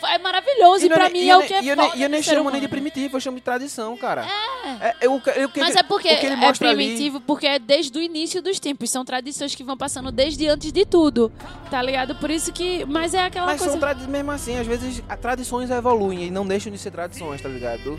[0.06, 0.86] é maravilhoso.
[0.86, 2.02] E, não pra é- mim e é eu o que é e eu foda e
[2.02, 4.26] eu nem chamo nem de primitivo, eu chamo de tradição, cara.
[4.80, 4.94] É.
[5.00, 8.40] eu, eu, que- Mas é porque é mostra ali- primitivo, porque é desde o início
[8.42, 8.90] dos tempos.
[8.90, 11.30] São tradições que vão passando desde antes de tudo.
[11.70, 12.14] Tá ligado?
[12.16, 12.84] Por isso que.
[12.86, 13.72] Mas é aquela Mas coisa.
[13.72, 17.40] são tradições mesmo assim, às vezes a tradições evoluem e não deixam de ser tradições,
[17.40, 17.98] tá ligado?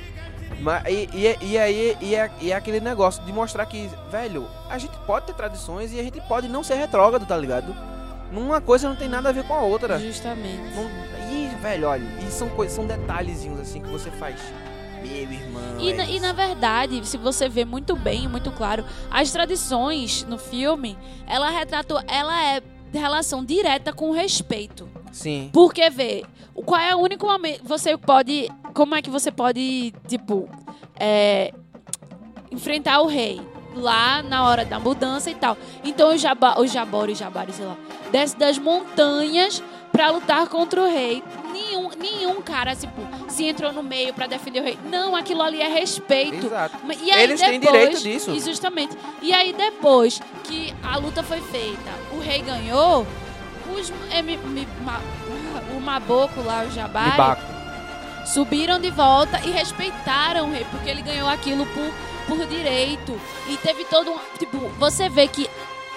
[0.61, 4.47] Mas, e, e, e aí e é, e é aquele negócio de mostrar que, velho,
[4.69, 7.75] a gente pode ter tradições e a gente pode não ser retrógrado, tá ligado?
[8.31, 9.99] Uma coisa não tem nada a ver com a outra.
[9.99, 10.61] Justamente.
[10.75, 10.89] Não,
[11.31, 14.39] e, velho, olha, e são, coisas, são detalhezinhos assim que você faz.
[15.01, 15.79] Meu irmão.
[15.79, 20.23] E é na, e na verdade, se você vê muito bem, muito claro, as tradições
[20.23, 22.61] no filme, ela retrata, ela é
[22.91, 24.89] relação direta com o respeito.
[25.11, 25.49] Sim.
[25.53, 30.49] Porque vê, qual é o único momento você pode, como é que você pode, tipo,
[30.99, 31.53] é,
[32.51, 33.41] enfrentar o rei
[33.75, 35.57] lá na hora da mudança e tal.
[35.83, 37.75] Então os jaba, os jabori, jabari, sei lá,
[38.11, 39.61] desce das montanhas
[39.91, 41.23] pra lutar contra o rei.
[41.53, 44.77] Nenhum, nenhum cara, tipo, se entrou no meio pra defender o rei.
[44.89, 46.45] Não, aquilo ali é respeito.
[46.47, 46.77] Exato.
[47.01, 48.31] E aí Eles têm depois, direito disso.
[48.31, 48.97] e Justamente.
[49.21, 53.07] E aí depois que a luta foi feita, o rei ganhou,
[53.73, 53.89] os,
[54.23, 54.99] mi- mi- ma-
[55.75, 57.41] o Maboco lá, o Jabari, Mibaco.
[58.25, 61.91] subiram de volta e respeitaram o rei, porque ele ganhou aquilo por,
[62.27, 63.19] por direito.
[63.47, 64.17] E teve todo um.
[64.37, 65.49] Tipo, você vê que,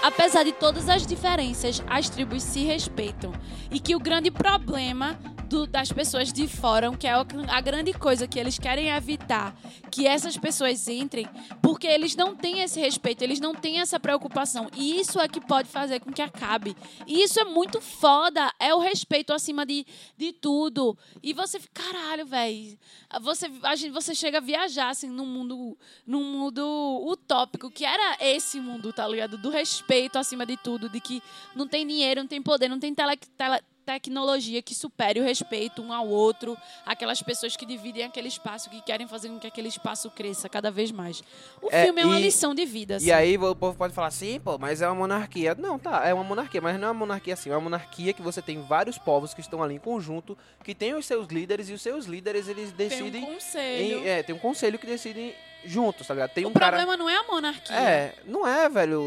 [0.02, 3.32] apesar de todas as diferenças, as tribos se respeitam.
[3.70, 8.26] E que o grande problema do- das pessoas de fora, que é a grande coisa
[8.28, 9.56] que eles querem evitar,
[9.90, 11.26] que essas pessoas entrem,
[11.62, 14.68] porque eles não têm esse respeito, eles não têm essa preocupação.
[14.76, 16.76] E isso é que pode fazer com que acabe.
[17.06, 20.96] E isso é muito foda, é o respeito acima de, de tudo.
[21.22, 22.78] E você fica, caralho, velho.
[23.22, 26.62] Você, a gente, você chega a viajar assim num mundo, num mundo
[27.06, 29.38] utópico, que era esse mundo, tá ligado?
[29.38, 31.22] Do respeito acima de tudo, de que
[31.54, 35.80] não tem dinheiro, não tem poder, não tem tele, tele- tecnologia que supere o respeito
[35.80, 39.68] um ao outro, aquelas pessoas que dividem aquele espaço, que querem fazer com que aquele
[39.68, 41.22] espaço cresça cada vez mais.
[41.62, 42.96] O É, filme é uma e- lição de vida.
[42.96, 43.06] assim.
[43.06, 45.54] E aí o povo pode falar assim, pô, mas é uma monarquia.
[45.54, 47.48] Não, tá, é uma monarquia, mas não é uma monarquia assim.
[47.50, 50.94] É uma monarquia que você tem vários povos que estão ali em conjunto, que tem
[50.94, 53.24] os seus líderes, e os seus líderes, eles Tem decidem...
[53.24, 53.98] um conselho.
[54.00, 56.30] em- é, tem um conselho que decide juntos, tá ligado?
[56.30, 56.76] Tem O um cara.
[56.76, 57.76] problema não é a monarquia.
[57.76, 59.02] É, não é, velho.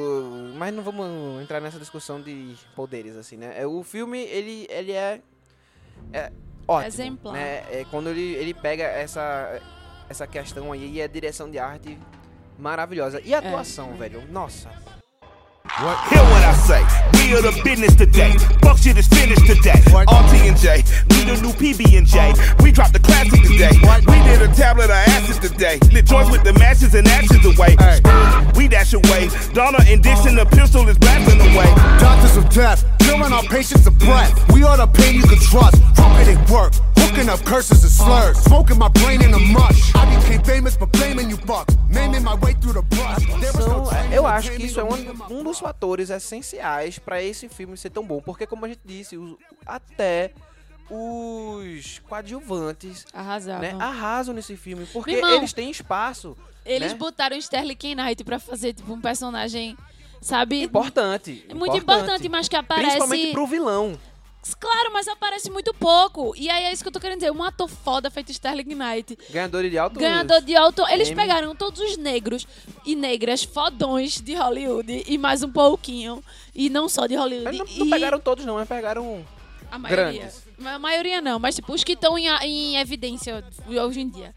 [0.56, 3.54] Mas não vamos entrar nessa discussão de poderes, assim, né?
[3.56, 5.22] É, O filme, ele, ele é,
[6.14, 6.32] é
[6.68, 6.88] ótimo.
[6.88, 7.34] Exemplar.
[7.34, 7.64] Né?
[7.72, 9.60] É quando ele, ele pega essa,
[10.10, 11.98] essa questão aí e a direção de arte
[12.60, 13.22] maravilhosa.
[13.24, 14.24] E a atuação, velho?
[14.30, 14.70] Nossa.
[15.80, 16.84] Hear what I say.
[17.14, 18.34] We are the business today.
[18.62, 19.80] Fuck shit is finished today.
[19.94, 22.34] RT and J, we the new PB and J.
[22.64, 23.74] We dropped the classic today.
[24.08, 25.80] We did a tablet of acid today.
[25.92, 27.76] Lit joints with the matches and ashes away.
[28.56, 29.30] We dash away.
[29.54, 31.70] Donna and Dixon, the pistol is blasting away.
[32.00, 34.32] Doctors of death, killing our patients of breath.
[34.54, 35.82] We are the pain you can trust.
[35.96, 38.38] Crooked at work, hooking up curses and slurs.
[38.40, 39.92] Smoking my brain in a mush.
[39.96, 41.78] I became famous for blaming you fucks.
[41.90, 43.26] Naming my way through the brush.
[44.12, 47.90] Eu to acho que isso é um, um dos fatores essenciais pra esse filme ser
[47.90, 48.22] tão bom.
[48.22, 49.18] Porque, como a gente disse,
[49.66, 50.32] até
[50.94, 53.62] os coadjuvantes Arrasavam.
[53.62, 54.86] né, arrasam nesse filme.
[54.92, 56.98] Porque irmão, eles têm espaço Eles né?
[56.98, 57.78] botaram Sterling.
[57.96, 59.78] Knight pra fazer, tipo, um personagem,
[60.22, 60.64] sabe?
[60.64, 61.46] importante.
[61.48, 62.98] É muito importante, mas que aparece...
[62.98, 63.98] Principalmente pro vilão.
[64.60, 66.34] Claro, mas aparece muito pouco.
[66.36, 67.32] E aí é isso que eu tô querendo dizer.
[67.32, 69.18] Um ator foda feito Sterling Knight.
[69.30, 70.84] Ganhador de alto Ganhador de alto.
[70.90, 71.16] Eles Emmy.
[71.22, 72.48] pegaram todos os negros
[72.84, 76.24] e negras fodões de Hollywood e mais um pouquinho.
[76.56, 77.44] E não só de Hollywood.
[77.44, 79.24] Mas não, não e pegaram todos, não, mas pegaram.
[79.72, 80.06] a maioria.
[80.06, 80.44] grandes.
[80.66, 84.34] A maioria não, mas tipo, os que estão em, em evidência hoje em dia.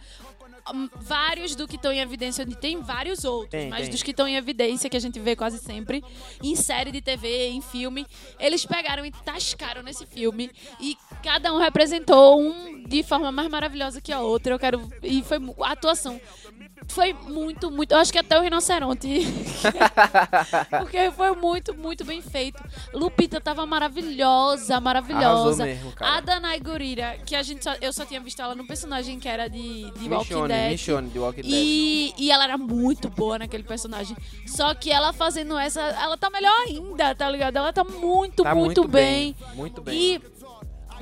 [0.72, 3.90] Hum, Vários do que estão em evidência, tem vários outros, Tem, mas tem.
[3.90, 6.02] dos que estão em evidência, que a gente vê quase sempre,
[6.42, 8.06] em série de TV, em filme,
[8.40, 10.50] eles pegaram e tascaram nesse filme.
[10.80, 14.54] E cada um representou um de forma mais maravilhosa que a outra.
[14.54, 14.90] Eu quero.
[15.02, 16.18] E foi a atuação.
[16.88, 17.92] Foi muito, muito.
[17.92, 19.08] Eu acho que até o rinoceronte.
[20.78, 22.62] Porque foi muito, muito bem feito.
[22.92, 25.64] Lupita tava maravilhosa, maravilhosa.
[25.64, 26.16] Mesmo, cara.
[26.16, 29.28] A Danai Gurira, que a gente só- eu só tinha visto ela no personagem que
[29.28, 30.70] era de, de Walking Dead.
[30.72, 31.52] Michonne de Walking Dead.
[31.52, 34.16] E, e ela era muito boa naquele personagem.
[34.46, 37.56] Só que ela fazendo essa, ela tá melhor ainda, tá ligado?
[37.56, 39.34] Ela tá muito, Tá muito, bem.
[39.54, 39.94] Muito bem.
[39.94, 40.22] E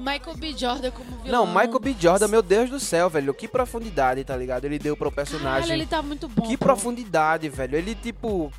[0.03, 0.53] Michael B.
[0.57, 1.47] Jordan como vilão.
[1.47, 1.97] Não, Michael B.
[1.99, 3.33] Jordan, meu Deus do céu, velho.
[3.33, 4.65] Que profundidade, tá ligado?
[4.65, 5.63] Ele deu pro personagem.
[5.63, 6.43] Caralho, ele tá muito bom.
[6.43, 6.65] que pô.
[6.65, 7.77] profundidade, velho.
[7.77, 8.53] Ele, tipo.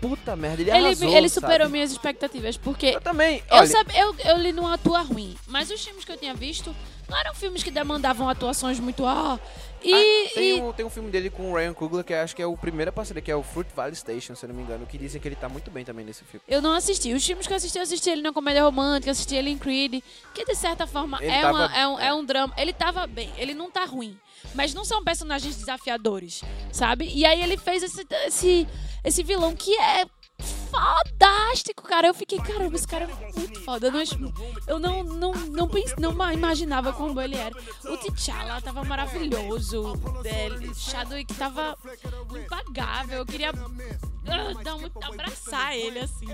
[0.00, 1.72] Puta merda, ele Ele, arrasou, ele superou sabe?
[1.72, 3.42] minhas expectativas, porque Eu também.
[3.50, 6.32] Eu, olha, sabe, eu, eu li não atua ruim, mas os filmes que eu tinha
[6.34, 6.74] visto
[7.10, 9.04] não eram filmes que demandavam atuações muito.
[9.04, 9.38] Ah,
[9.82, 12.36] e, ah, tem, e- um, tem um filme dele com o Ryan Coogler que acho
[12.36, 14.62] que é o primeiro parceria, que é o Fruit Valley Station, se eu não me
[14.62, 16.42] engano, que dizem que ele tá muito bem também nesse filme.
[16.46, 17.12] eu não assisti.
[17.12, 20.02] Os filmes que eu assisti, eu assisti ele na comédia romântica, assisti ele em Creed,
[20.34, 22.54] que de certa forma Ele é, tava- uma- é, um, é um drama.
[22.56, 24.18] Ele tava bem, ele não tá ruim.
[24.54, 26.42] Mas não são personagens desafiadores,
[26.72, 27.10] sabe?
[27.14, 28.68] E aí ele fez esse, esse,
[29.04, 30.06] esse vilão que é
[30.40, 32.06] fodástico, cara.
[32.06, 33.86] Eu fiquei, caramba, esse cara é muito foda.
[33.86, 34.02] Eu não,
[34.66, 37.54] eu não, não, não, pens- não ma- imaginava como ele era.
[37.84, 39.94] O T'Challa tava maravilhoso.
[40.24, 41.76] É, Chadwick tava
[42.44, 43.18] impagável.
[43.18, 46.26] Eu queria ah, dar muito, abraçar ele, assim.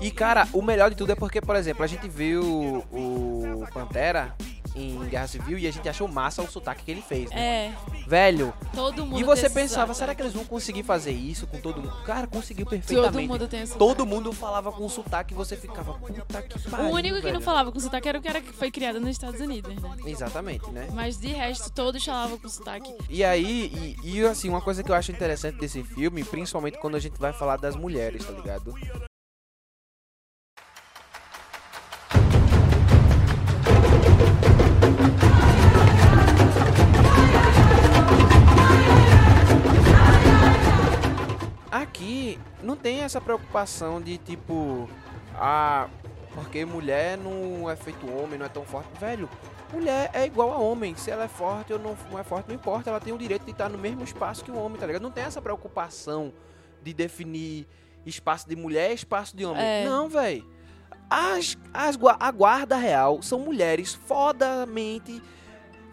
[0.00, 4.36] E, cara, o melhor de tudo é porque, por exemplo, a gente viu o Pantera
[4.78, 7.40] em Guerra Civil e a gente achou massa o sotaque que ele fez, né?
[7.40, 7.72] É,
[8.06, 9.98] Velho, todo mundo e você pensava, sotaque.
[9.98, 12.02] será que eles vão conseguir fazer isso com todo mundo?
[12.04, 13.12] Cara, conseguiu perfeitamente.
[13.12, 16.70] Todo mundo tem esse Todo mundo falava com sotaque e você ficava, puta que O
[16.70, 17.40] pariu, único que não velho.
[17.44, 19.96] falava com sotaque era o cara que foi criado nos Estados Unidos, né?
[20.06, 20.88] Exatamente, né?
[20.92, 22.94] Mas de resto, todos falavam com sotaque.
[23.10, 26.96] E aí, e, e, assim, uma coisa que eu acho interessante desse filme, principalmente quando
[26.96, 28.74] a gente vai falar das mulheres, tá ligado?
[42.68, 44.86] Não tem essa preocupação de tipo,
[45.34, 45.88] ah,
[46.34, 48.90] porque mulher não é feito homem, não é tão forte.
[49.00, 49.26] Velho,
[49.72, 50.94] mulher é igual a homem.
[50.94, 52.90] Se ela é forte ou não, não é forte, não importa.
[52.90, 55.00] Ela tem o direito de estar no mesmo espaço que o homem, tá ligado?
[55.00, 56.30] Não tem essa preocupação
[56.82, 57.66] de definir
[58.04, 59.64] espaço de mulher e espaço de homem.
[59.64, 59.86] É.
[59.86, 60.46] Não, velho.
[61.08, 65.22] As, as, a guarda real são mulheres fodamente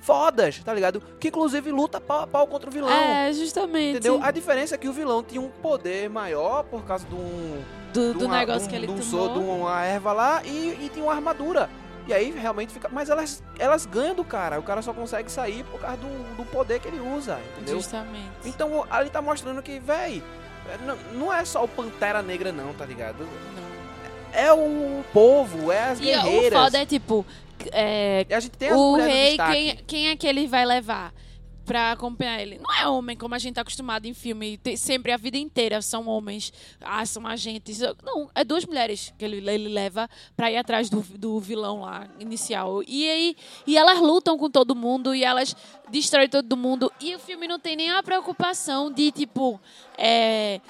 [0.05, 1.01] fodas, tá ligado?
[1.19, 2.89] Que inclusive luta pau a pau contra o vilão.
[2.91, 3.97] É, justamente.
[3.97, 4.19] Entendeu?
[4.21, 7.61] A diferença é que o vilão tinha um poder maior por causa de um.
[7.93, 9.29] Do, de do uma- negócio de um- que ele de um tomou.
[9.33, 11.69] de uma erva lá e, e tinha uma armadura.
[12.07, 12.87] E aí realmente fica.
[12.91, 14.59] Mas elas, elas ganham do cara.
[14.59, 17.75] O cara só consegue sair por causa do, do poder que ele usa, entendeu?
[17.77, 18.29] Justamente.
[18.45, 20.21] Então ali tá mostrando que, véi,
[20.85, 23.19] não, não é só o Pantera Negra, não, tá ligado?
[23.19, 23.65] Não.
[24.39, 26.59] É o povo, é as E guerreiras.
[26.59, 27.25] o foda é tipo.
[27.71, 31.13] É, a gente tem as o rei, quem, quem é que ele vai levar?
[31.65, 32.59] pra acompanhar ele.
[32.59, 35.81] Não é homem como a gente tá acostumado em filme, tem- sempre a vida inteira
[35.81, 37.79] são homens, ah, são agentes.
[38.03, 42.07] Não, é duas mulheres que ele, ele leva pra ir atrás do, do vilão lá,
[42.19, 42.83] inicial.
[42.87, 45.55] E aí, e elas lutam com todo mundo e elas
[45.89, 46.91] destroem todo mundo.
[47.01, 49.59] E o filme não tem nem a preocupação de, tipo,
[49.97, 50.61] é,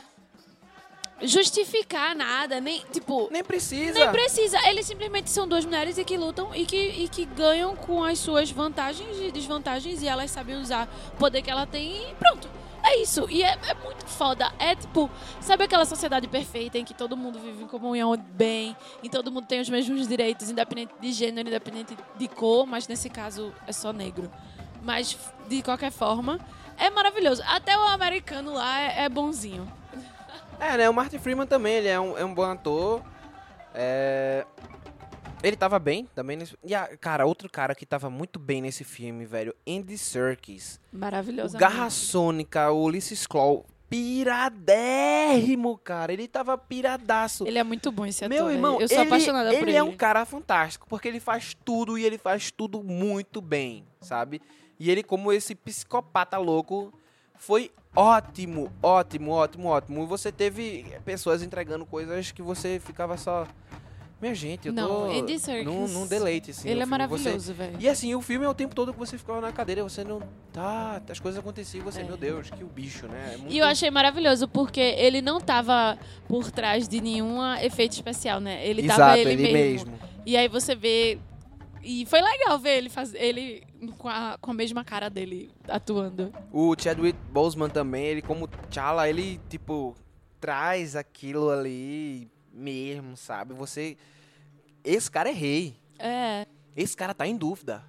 [1.22, 3.30] justificar nada, nem, tipo...
[3.32, 4.00] Nem precisa.
[4.00, 4.58] Nem precisa.
[4.68, 8.20] Eles simplesmente são duas mulheres e que lutam e que, e que ganham com as
[8.20, 12.50] suas vantagens e desvantagens e elas sabem usar o poder que ela tem e pronto.
[12.84, 13.28] É isso.
[13.30, 14.52] E é, é muito foda.
[14.60, 15.10] É tipo,
[15.42, 19.48] sabe aquela sociedade perfeita em que todo mundo vive em comunhão bem, em todo mundo
[19.48, 23.92] tem os mesmos direitos, independente de gênero, independente de cor, mas nesse caso é só
[23.92, 24.32] negro.
[24.84, 26.40] Mas, de qualquer forma,
[26.78, 27.42] é maravilhoso.
[27.48, 29.68] Até o americano lá é, é bonzinho.
[30.60, 30.90] É, né?
[30.90, 33.04] O Martin Freeman também, ele é um, é um bom ator.
[33.74, 34.46] É...
[35.44, 36.58] Ele tava bem também nesse...
[36.64, 40.80] E, a, cara, outro cara que tava muito bem nesse filme, velho, Andy Serkis.
[40.92, 41.56] Maravilhoso.
[41.56, 46.12] O Garra Sônica, o Ulysses Claw, piradérrimo, cara.
[46.12, 47.46] Ele tava piradaço.
[47.48, 48.36] Ele é muito bom esse ator.
[48.36, 49.78] Meu irmão, eu sou ele, apaixonada ele por ele.
[49.78, 54.42] é um cara fantástico, porque ele faz tudo e ele faz tudo muito bem, sabe?
[54.80, 56.94] E ele, como esse psicopata louco,
[57.38, 60.04] foi ótimo, ótimo, ótimo, ótimo.
[60.04, 63.48] E você teve pessoas entregando coisas que você ficava só.
[64.22, 66.70] Minha gente, eu tô Não, Andy Serkis, num, num deleite, assim.
[66.70, 66.90] Ele é filme.
[66.90, 67.76] Maravilhoso, velho.
[67.80, 70.22] E assim, o filme é o tempo todo que você ficava na cadeira, você não.
[70.54, 72.04] Tá, as coisas aconteciam, você, É.
[72.06, 73.32] meu Deus, que o bicho, né?
[73.34, 73.54] É muito...
[73.54, 78.66] E eu achei maravilhoso, porque ele não tava por trás de nenhum efeito especial, né?
[78.66, 79.92] Ele Exato, tava ele, ele mesmo.
[79.92, 80.00] mesmo.
[80.26, 81.20] E aí você vê.
[81.86, 83.14] E foi legal ver ele, faz...
[83.14, 83.64] ele
[84.00, 86.34] com, a, com a mesma cara dele atuando.
[86.52, 89.96] O Chadwick Boseman também, ele como T'Challa, ele, tipo,
[90.42, 93.54] traz aquilo ali mesmo, sabe?
[93.54, 93.96] Você...
[94.84, 95.76] Esse cara é rei.
[96.00, 96.48] É.
[96.76, 97.84] Esse cara tá em dúvida.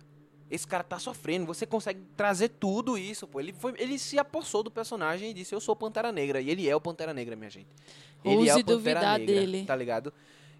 [0.50, 1.46] Esse cara tá sofrendo.
[1.46, 3.40] Você consegue trazer tudo isso, pô.
[3.40, 6.38] Ele, foi, ele se apossou do personagem e disse, eu sou Pantera Negra.
[6.40, 7.68] E ele é o Pantera Negra, minha gente.
[8.22, 9.64] Ele Ouse é o Pantera Negra, dele.
[9.64, 10.12] tá ligado?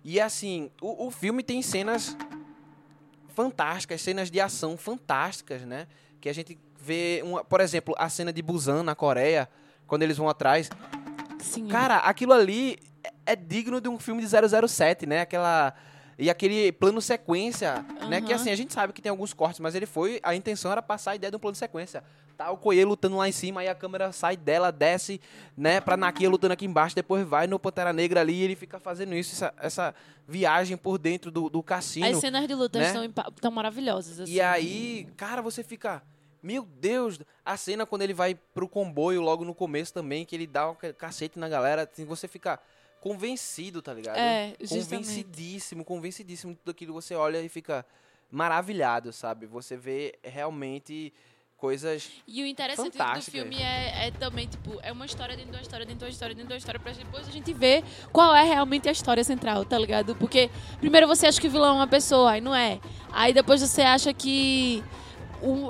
[0.02, 2.16] E assim, o, o filme tem cenas
[3.36, 5.86] fantásticas, cenas de ação fantásticas, né?
[6.22, 9.46] Que a gente vê, uma, por exemplo, a cena de Busan na Coreia,
[9.86, 10.70] quando eles vão atrás.
[11.38, 11.68] Sim.
[11.68, 14.28] Cara, aquilo ali é, é digno de um filme de
[14.68, 15.20] 007, né?
[15.20, 15.74] Aquela
[16.18, 18.22] e aquele plano sequência, né?
[18.22, 20.80] Que assim, a gente sabe que tem alguns cortes, mas ele foi, a intenção era
[20.80, 22.02] passar a ideia de um plano sequência.
[22.36, 25.20] Tá o Koye lutando lá em cima, aí a câmera sai dela, desce,
[25.56, 28.78] né, pra Nakia lutando aqui embaixo, depois vai no Pantera Negra ali e ele fica
[28.78, 29.94] fazendo isso, essa, essa
[30.28, 32.06] viagem por dentro do, do cassino.
[32.06, 32.86] As cenas de luta né?
[32.86, 34.20] estão impa- tão maravilhosas.
[34.20, 34.32] Assim.
[34.32, 36.02] E aí, cara, você fica.
[36.42, 40.46] Meu Deus, a cena quando ele vai pro comboio logo no começo também, que ele
[40.46, 42.60] dá um ca- cacete na galera, assim, você fica
[43.00, 44.16] convencido, tá ligado?
[44.18, 44.88] É, justamente.
[45.06, 46.92] Convencidíssimo, convencidíssimo de tudo aquilo.
[46.92, 47.84] Você olha e fica
[48.30, 49.46] maravilhado, sabe?
[49.46, 51.12] Você vê realmente
[51.56, 52.10] coisas.
[52.26, 53.38] E o interessante do Fantástica.
[53.38, 56.10] filme é, é também, tipo, é uma história dentro de uma história, dentro de uma
[56.10, 59.24] história, dentro de uma história, pra depois a gente ver qual é realmente a história
[59.24, 60.14] central, tá ligado?
[60.16, 62.78] Porque primeiro você acha que o vilão é uma pessoa, aí não é.
[63.10, 64.82] Aí depois você acha que.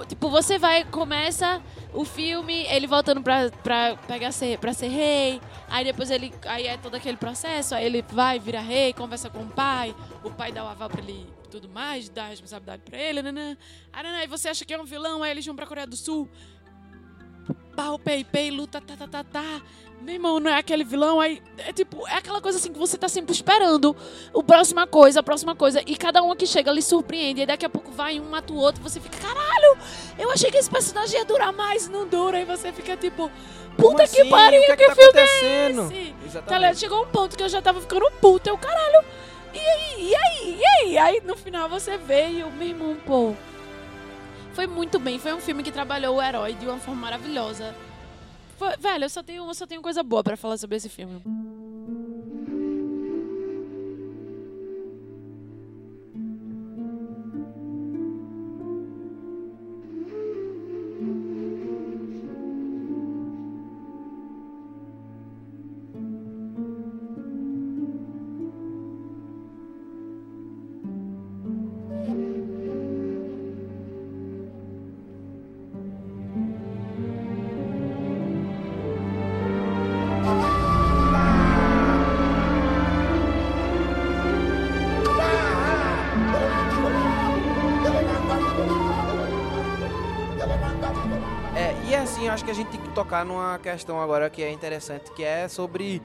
[0.06, 1.62] Tipo, você vai, começa
[1.92, 6.32] o filme, ele voltando pra, pra, pegar ser, pra ser rei, aí depois ele.
[6.46, 10.30] Aí é todo aquele processo, aí ele vai, vira rei, conversa com o pai, o
[10.30, 13.56] pai dá o aval pra ele tudo mais, dá a responsabilidade pra ele, nanã,
[13.92, 16.28] aí você acha que é um vilão, aí eles vão pra Coreia do Sul,
[17.76, 19.62] pau, pei, pei, luta, tá, tá, tá, tá.
[20.00, 22.96] Meu irmão, não é aquele vilão, aí é tipo, é aquela coisa assim que você
[22.98, 23.94] tá sempre esperando
[24.32, 27.64] o próxima coisa, a próxima coisa, e cada um que chega lhe surpreende, e daqui
[27.64, 29.78] a pouco vai um, mata o outro, você fica, caralho,
[30.18, 33.30] eu achei que esse personagem ia durar mais, não dura, e você fica tipo,
[33.76, 34.30] puta que assim?
[34.30, 35.82] pariu, O que, é que, que tá filme acontecendo?
[35.92, 36.10] é esse?
[36.12, 36.26] Tá?
[36.26, 36.78] Exatamente.
[36.78, 39.04] Chegou um ponto que eu já tava ficando puta, eu, caralho,
[39.54, 40.98] e aí, e aí, e aí?
[40.98, 43.34] Aí no final você vê e o meu irmão, pô.
[44.56, 47.74] Foi muito bem, foi um filme que trabalhou o herói de uma forma maravilhosa.
[48.56, 51.20] Foi- velho, eu só tenho, eu só tenho coisa boa pra falar sobre esse filme.
[92.96, 96.00] Tocar numa questão agora que é interessante, que é sobre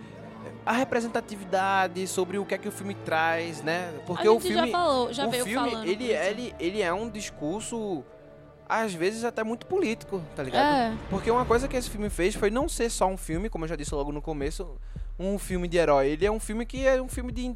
[0.66, 3.94] a representatividade, sobre o que é que o filme traz, né?
[4.06, 5.88] Porque o filme já falou, já o veio filme, falando.
[5.88, 8.04] ele, ele, ele é um discurso
[8.68, 10.66] às vezes até muito político, tá ligado?
[10.94, 10.98] É.
[11.10, 13.70] Porque uma coisa que esse filme fez foi não ser só um filme, como eu
[13.70, 14.76] já disse logo no começo,
[15.18, 16.10] um filme de herói.
[16.10, 17.56] Ele é um filme que é um filme de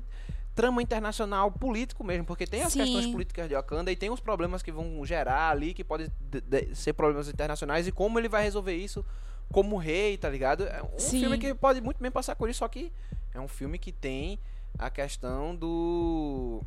[0.54, 2.80] trama internacional político mesmo, porque tem as Sim.
[2.80, 6.42] questões políticas de Wakanda e tem os problemas que vão gerar ali, que podem de-
[6.42, 9.04] de- ser problemas internacionais e como ele vai resolver isso
[9.52, 10.64] como rei, tá ligado?
[10.66, 11.22] É um Sim.
[11.22, 12.92] filme que pode muito bem passar por isso, só que
[13.34, 14.40] é um filme que tem
[14.78, 16.62] a questão do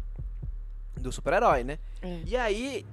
[0.96, 1.78] do super-herói, né?
[2.02, 2.20] É.
[2.26, 2.84] E aí,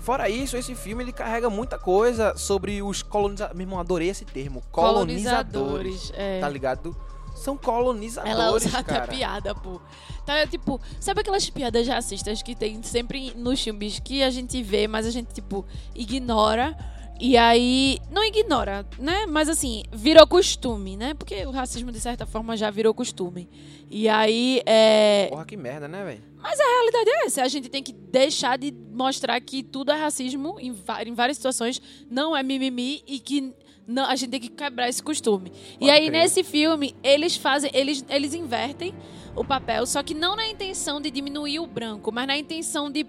[0.00, 3.56] fora isso, esse filme ele carrega muita coisa sobre os colonizadores.
[3.56, 4.62] Meu irmão, adorei esse termo.
[4.72, 6.10] Colonizadores.
[6.10, 6.12] Colonizadores.
[6.14, 6.40] É.
[6.40, 6.96] Tá ligado?
[7.34, 9.06] São colonizadores, Ela usa até cara.
[9.08, 9.80] piada, pô.
[10.22, 14.62] Então é tipo, sabe aquelas piadas racistas que tem sempre nos filmes que a gente
[14.62, 15.64] vê, mas a gente, tipo,
[15.94, 16.76] ignora.
[17.22, 17.98] E aí.
[18.10, 19.26] Não ignora, né?
[19.26, 21.14] Mas assim, virou costume, né?
[21.14, 23.48] Porque o racismo, de certa forma, já virou costume.
[23.88, 25.28] E aí, é.
[25.30, 26.20] Porra, que merda, né, velho?
[26.42, 27.42] Mas a realidade é essa.
[27.44, 30.74] A gente tem que deixar de mostrar que tudo é racismo em,
[31.06, 33.54] em várias situações, não é mimimi e que
[33.86, 35.52] não, a gente tem que quebrar esse costume.
[35.74, 36.12] e Pode aí, crer.
[36.12, 37.70] nesse filme, eles fazem.
[37.74, 38.94] Eles, eles invertem
[39.34, 43.06] o papel, só que não na intenção de diminuir o branco, mas na intenção de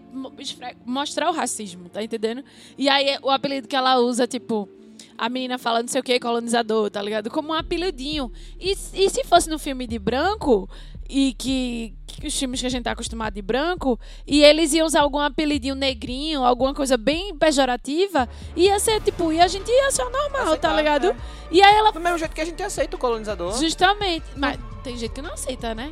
[0.86, 2.44] mostrar o racismo, tá entendendo?
[2.78, 4.68] E aí o apelido que ela usa, tipo.
[5.16, 7.30] A menina fala não sei o que, colonizador, tá ligado?
[7.30, 8.32] Como um apelidinho.
[8.60, 10.68] E, e se fosse no filme de branco,
[11.10, 14.86] e que, que os filmes que a gente tá acostumado de branco, e eles iam
[14.86, 19.88] usar algum apelidinho negrinho, alguma coisa bem pejorativa, ia ser tipo, e a gente ia
[19.88, 21.08] achar normal, tá Aceitar, ligado?
[21.08, 21.16] é.
[21.52, 21.92] E aí ela.
[21.92, 23.58] Do mesmo jeito que a gente aceita o colonizador.
[23.60, 24.26] Justamente.
[24.36, 25.92] Mas tem gente que não aceita, né?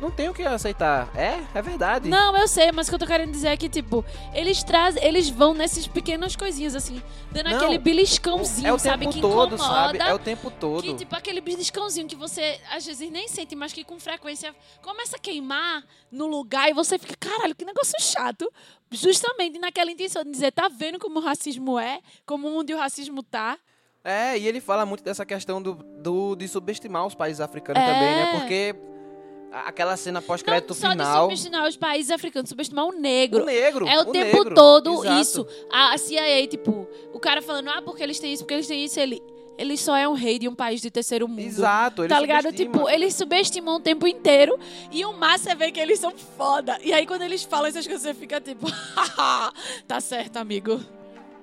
[0.00, 1.08] Não tem o que aceitar.
[1.16, 2.08] É, é verdade.
[2.08, 5.02] Não, eu sei, mas o que eu tô querendo dizer é que, tipo, eles trazem,
[5.04, 9.00] eles vão nessas pequenas coisinhas, assim, dando Não, aquele beliscãozinho, é o sabe?
[9.06, 9.58] tempo Que todo, incomoda.
[9.58, 9.98] sabe?
[9.98, 10.82] É o tempo todo.
[10.84, 15.16] Que, tipo, aquele beliscãozinho que você às vezes nem sente, mas que com frequência começa
[15.16, 15.82] a queimar
[16.12, 18.48] no lugar e você fica, caralho, que negócio chato.
[18.90, 22.00] Justamente naquela intenção de dizer, tá vendo como o racismo é?
[22.24, 23.58] Como onde o racismo tá?
[24.04, 27.86] É, e ele fala muito dessa questão do, do- de subestimar os países africanos É.
[27.92, 28.38] também, né?
[28.38, 28.97] Porque a-
[29.50, 31.22] aquela cena pós-crédito Não só de final.
[31.24, 33.42] subestimar os países africanos, subestimar o negro.
[33.42, 33.86] O negro.
[33.88, 35.20] É o, o tempo negro, todo exato.
[35.20, 35.46] isso.
[35.72, 38.98] A, CIA, tipo, o cara falando, ah, porque eles têm isso, porque eles têm isso,
[39.00, 39.22] ele.
[39.56, 41.40] Ele só é um rei de um país de terceiro mundo.
[41.40, 42.44] Exato, ele Tá ligado?
[42.44, 42.72] subestima.
[42.74, 44.56] Tipo, eles subestimam o tempo inteiro.
[44.92, 46.78] E o massa é ver que eles são foda.
[46.80, 48.68] E aí, quando eles falam essas coisas, você fica tipo,
[49.88, 50.80] tá certo, amigo.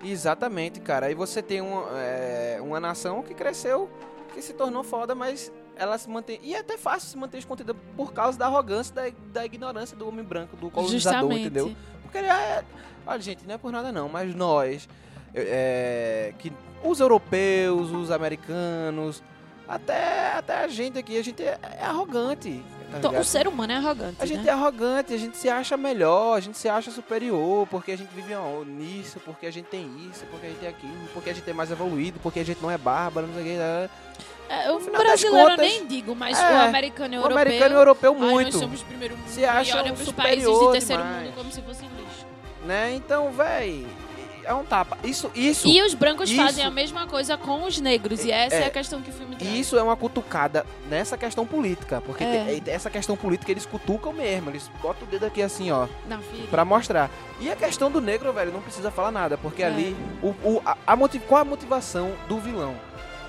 [0.02, 1.08] Exatamente, cara.
[1.08, 3.90] Aí você tem uma, é, uma nação que cresceu,
[4.34, 6.40] que se tornou foda, mas ela se mantém.
[6.44, 9.04] E é até fácil se manter escondida por causa da arrogância, da,
[9.34, 11.42] da ignorância do homem branco, do colonizador, Justamente.
[11.42, 11.76] entendeu?
[12.02, 12.64] Porque ele é.
[13.06, 14.88] Olha, gente, não é por nada não, mas nós,
[15.34, 16.52] é, que
[16.84, 19.22] os europeus, os americanos,
[19.68, 22.64] até, até a gente aqui, a gente é, é arrogante.
[22.92, 24.50] tá Então, o ser humano é arrogante, A gente né?
[24.50, 28.10] é arrogante, a gente se acha melhor, a gente se acha superior, porque a gente
[28.14, 28.34] vive
[28.66, 31.54] nisso, porque a gente tem isso, porque a gente tem aquilo, porque a gente é
[31.54, 33.54] mais evoluído, porque a gente não é bárbaro, não sei o que.
[33.58, 33.90] né?
[34.48, 37.42] É, o brasileiro contas, nem digo, mas é, o americano e o O europeu...
[37.42, 40.12] americano e o europeu ai, muito, nós somos primeiro mundo Se e acham olha pros
[40.12, 41.24] países superior de terceiro demais.
[41.26, 42.26] mundo como se fossem lixo.
[42.64, 42.94] né?
[42.94, 43.88] Então, véi,
[44.46, 44.98] é um tapa.
[45.04, 48.24] Isso, isso, E os brancos isso- fazem a mesma coisa com os negros.
[48.24, 49.54] E essa é, É, a questão que o filme traz.
[49.54, 52.60] isso é uma cutucada nessa questão política, porque É.
[52.64, 56.20] tem- essa questão política eles cutucam mesmo, eles botam o dedo aqui assim, ó, Na
[56.20, 56.48] filha.
[56.50, 57.10] Pra mostrar.
[57.40, 59.66] E a questão do negro, velho, não precisa falar nada, porque É.
[59.68, 62.76] ali, o, o- a, a motiv- qual a motivação do vilão?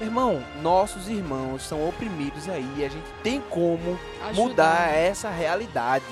[0.01, 3.99] Irmão, nossos irmãos são oprimidos aí, a gente tem como
[4.29, 4.35] Ajudar.
[4.35, 6.05] mudar essa realidade.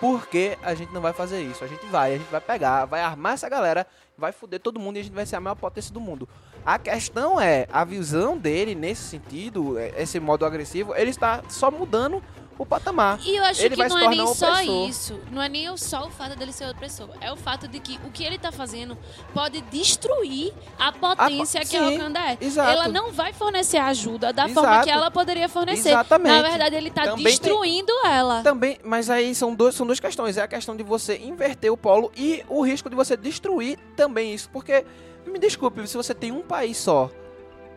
[0.00, 1.62] Por que a gente não vai fazer isso?
[1.62, 3.86] A gente vai, a gente vai pegar, vai armar essa galera,
[4.22, 6.28] vai foder todo mundo e a gente vai ser a maior potência do mundo.
[6.64, 11.72] A questão é, a visão dele nesse sentido, é, esse modo agressivo, ele está só
[11.72, 12.22] mudando
[12.58, 13.18] o patamar.
[13.24, 14.88] E eu acho Ele que não é nem só opressor.
[14.88, 15.20] isso.
[15.30, 17.08] Não é nem só o fato dele ser opressor.
[17.20, 18.96] É o fato de que o que ele tá fazendo
[19.34, 22.38] pode destruir a potência po- que a sim, Wakanda é.
[22.40, 22.70] exato.
[22.70, 24.66] Ela não vai fornecer ajuda da Exato.
[24.66, 25.88] forma que ela poderia fornecer.
[25.90, 26.32] Exatamente.
[26.42, 28.42] Na verdade, ele tá Também tem- destruindo ela.
[28.42, 30.36] Também, mas aí são, dois, são duas questões.
[30.36, 34.32] É a questão de você inverter o polo e o risco de você destruir também
[34.34, 34.48] isso.
[34.50, 34.84] Porque,
[35.26, 37.10] me desculpe, se você tem um país só,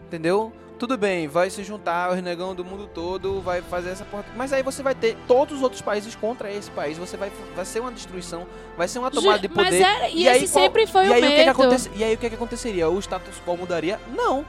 [0.07, 0.51] entendeu?
[0.77, 4.29] Tudo bem, vai se juntar os negão do mundo todo, vai fazer essa porta.
[4.35, 6.97] Mas aí você vai ter todos os outros países contra esse país.
[6.97, 8.45] Você vai, vai ser uma destruição,
[8.77, 9.71] vai ser uma tomada de poder.
[9.71, 11.89] Mas era, e, aí esse qual- sempre foi e o aí, o que que medo.
[11.95, 12.89] e aí o que, que aconteceria?
[12.89, 13.99] O status quo mudaria?
[14.13, 14.45] Não.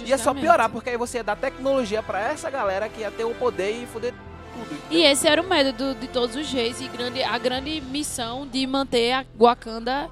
[0.00, 0.42] Ia só Justamente.
[0.44, 3.70] piorar, porque aí você ia dar tecnologia pra essa galera que ia ter o poder
[3.82, 4.12] e foder
[4.52, 4.80] tudo.
[4.90, 8.46] E esse era o medo do- de todos os reis e grande, a grande missão
[8.46, 10.08] de manter a Wakanda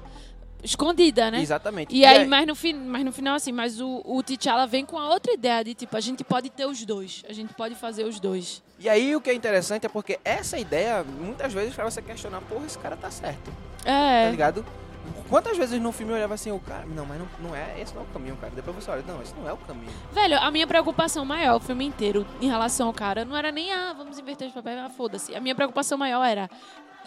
[0.63, 1.41] escondida, né?
[1.41, 1.95] Exatamente.
[1.95, 4.97] E aí, mas no, fin, mas no final, assim, mas o, o T'Challa vem com
[4.97, 7.23] a outra ideia de, tipo, a gente pode ter os dois.
[7.27, 8.61] A gente pode fazer os dois.
[8.79, 12.41] E aí o que é interessante é porque essa ideia, muitas vezes, faz você questionar,
[12.41, 13.51] porra, esse cara tá certo,
[13.83, 14.29] tá É.
[14.31, 14.65] ligado?
[15.27, 17.93] Quantas vezes no filme eu olhava assim, o cara, não, mas não, não é, esse
[17.93, 18.51] não é o caminho, cara.
[18.55, 19.91] Depois você olha, não, esse não é o caminho.
[20.11, 23.71] Velho, a minha preocupação maior o filme inteiro em relação ao cara não era nem,
[23.71, 25.35] ah, vamos inverter os papéis, ah, foda-se.
[25.35, 26.49] A minha preocupação maior era,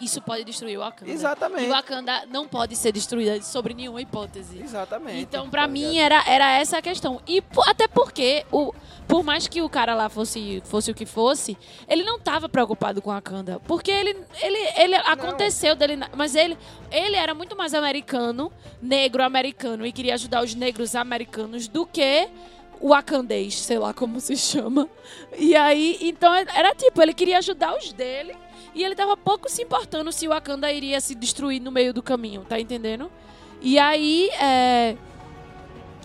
[0.03, 1.11] isso pode destruir o Wakanda.
[1.11, 1.63] Exatamente.
[1.63, 4.59] E o Wakanda não pode ser destruída sobre nenhuma hipótese.
[4.61, 5.19] Exatamente.
[5.19, 7.21] Então, pra tá mim, era, era essa a questão.
[7.27, 8.73] E até porque, o,
[9.07, 13.01] por mais que o cara lá fosse, fosse o que fosse, ele não tava preocupado
[13.01, 13.59] com a Wakanda.
[13.67, 15.97] Porque ele, ele, ele aconteceu dele.
[16.15, 16.57] Mas ele,
[16.91, 18.51] ele era muito mais americano,
[18.81, 22.29] negro americano, e queria ajudar os negros americanos do que
[22.83, 24.89] o wakandês, sei lá como se chama.
[25.37, 28.35] E aí, então era tipo, ele queria ajudar os dele.
[28.73, 32.01] E ele tava pouco se importando se o Wakanda iria se destruir no meio do
[32.01, 33.11] caminho, tá entendendo?
[33.61, 34.95] E aí, é.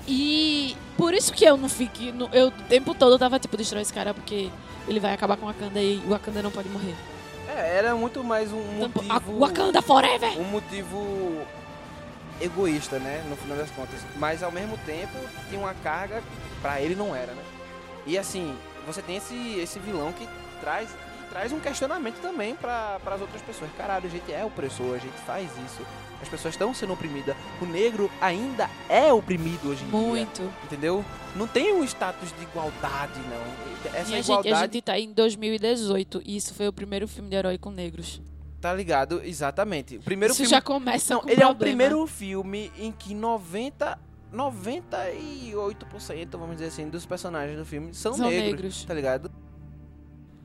[0.07, 2.13] E por isso que eu não fiquei.
[2.33, 4.51] Eu o tempo todo eu tava tipo, destrói esse cara porque
[4.87, 6.95] ele vai acabar com o Wakanda e o Wakanda não pode morrer.
[7.49, 9.39] É, era muito mais um Então, motivo...
[9.39, 10.39] Wakanda forever!
[10.39, 11.43] um motivo
[12.41, 13.25] egoísta, né?
[13.29, 14.01] No final das contas.
[14.17, 17.43] Mas ao mesmo tempo tinha uma carga que pra ele não era, né?
[18.07, 18.55] E assim,
[18.87, 20.27] você tem esse, esse vilão que
[20.61, 20.89] traz,
[21.31, 23.71] traz um questionamento também para as outras pessoas.
[23.77, 25.83] Caralho, a gente é opressor, a gente faz isso.
[26.21, 27.37] As pessoas estão sendo oprimidas.
[27.63, 29.99] O negro ainda é oprimido hoje em dia.
[29.99, 30.43] Muito.
[30.65, 31.05] Entendeu?
[31.37, 33.93] Não tem um status de igualdade, não.
[33.95, 34.55] Essa E igualdade.
[34.55, 38.21] a gente tá em 2018 e isso foi o primeiro filme de herói com negros.
[38.61, 39.23] Tá ligado?
[39.25, 39.99] Exatamente.
[39.99, 41.77] O primeiro isso filme já começa Não, com ele é o problema.
[41.77, 43.97] primeiro filme em que 90,
[44.33, 48.85] 98%, vamos dizer assim, dos personagens do filme são, São negros, negros.
[48.85, 49.31] tá ligado?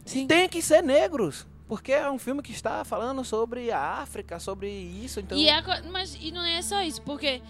[0.06, 0.28] Sim.
[0.28, 4.70] Tem que ser negros, porque é um filme que está falando sobre a África, sobre
[4.70, 5.38] isso, então...
[5.38, 7.42] E, é a mas, e não é só isso, porque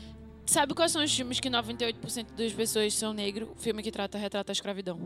[0.46, 3.50] sabe quais são os filmes que 98% das pessoas são negros?
[3.58, 5.00] Filme que trata, retrata a escravidão.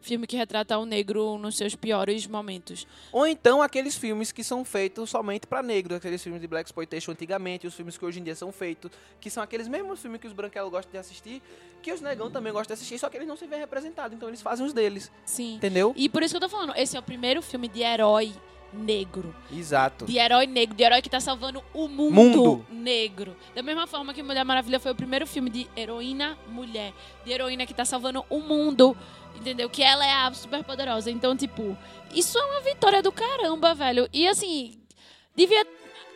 [0.00, 2.86] Filme que retrata o negro nos seus piores momentos.
[3.12, 7.12] Ou então aqueles filmes que são feitos somente pra negros, aqueles filmes de Black Exploitation
[7.12, 10.26] antigamente, os filmes que hoje em dia são feitos, que são aqueles mesmos filmes que
[10.26, 11.42] os branquelos gostam de assistir,
[11.82, 14.28] que os negão também gostam de assistir, só que eles não se veem representados, então
[14.28, 15.56] eles fazem os deles, Sim.
[15.56, 15.92] entendeu?
[15.96, 18.32] E por isso que eu tô falando, esse é o primeiro filme de herói
[18.72, 19.34] negro.
[19.52, 20.04] Exato.
[20.04, 22.66] De herói negro, de herói que tá salvando o mundo, Mundo.
[22.70, 23.36] negro.
[23.54, 26.92] Da mesma forma que Mulher Maravilha foi o primeiro filme de heroína mulher.
[27.24, 28.96] De heroína que tá salvando o mundo.
[29.36, 29.70] Entendeu?
[29.70, 31.10] Que ela é a super poderosa.
[31.10, 31.76] Então, tipo,
[32.12, 34.08] isso é uma vitória do caramba, velho.
[34.12, 34.78] E assim,
[35.34, 35.64] devia.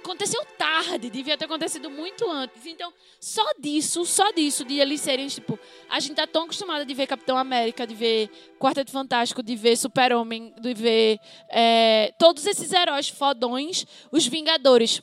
[0.03, 2.67] Aconteceu tarde, devia ter acontecido muito antes.
[2.67, 5.57] Então, só disso, só disso, de eles serem, tipo,
[5.89, 8.29] a gente tá tão acostumada de ver Capitão América, de ver
[8.59, 15.01] Quarteto Fantástico, de ver Super-Homem, de ver é, todos esses heróis fodões, os Vingadores.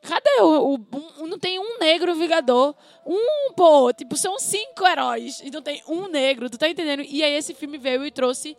[0.00, 0.86] Cadê o, o-
[1.22, 2.74] um- não tem um negro Vingador?
[3.04, 7.02] Um, pô, tipo, são cinco heróis e não tem um negro, tu tá entendendo?
[7.02, 8.56] E aí esse filme veio e trouxe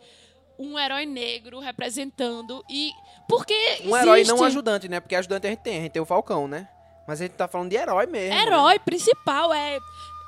[0.58, 2.92] um herói negro representando e
[3.30, 5.00] porque Um herói existe não ajudante, né?
[5.00, 6.68] Porque ajudante a gente tem, a gente tem o Falcão, né?
[7.06, 8.34] Mas a gente tá falando de herói mesmo.
[8.34, 8.42] né?
[8.42, 9.78] herói principal é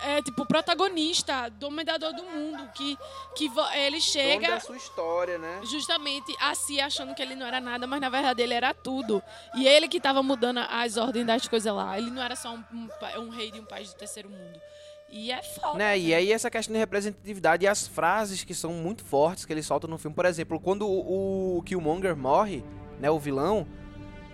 [0.04, 2.98] é tipo protagonista, dominador do mundo que
[3.36, 5.60] que vo- ele Dono chega da sua história, né?
[5.62, 9.22] justamente assim achando que ele não era nada, mas na verdade ele era tudo.
[9.54, 11.96] E ele que tava mudando as ordens das coisas lá.
[11.96, 14.60] Ele não era só um, um pa- um rei de um país do terceiro mundo.
[15.08, 15.78] E é foda.
[15.78, 15.96] Né?
[15.98, 19.62] E aí essa questão de representatividade e as frases que são muito fortes que ele
[19.62, 20.16] solta no filme.
[20.16, 22.64] Por exemplo, quando o, o Killmonger morre,
[23.02, 23.10] né?
[23.10, 23.66] O vilão,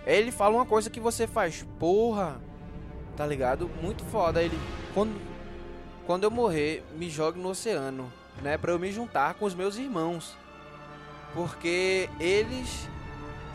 [0.05, 2.39] ele fala uma coisa que você faz, porra,
[3.17, 3.67] tá ligado?
[3.81, 4.43] Muito foda.
[4.43, 4.57] Ele,
[4.93, 5.19] quando,
[6.05, 8.13] quando eu morrer, me jogue no oceano,
[8.43, 8.57] né?
[8.59, 10.37] Pra eu me juntar com os meus irmãos.
[11.33, 12.87] Porque eles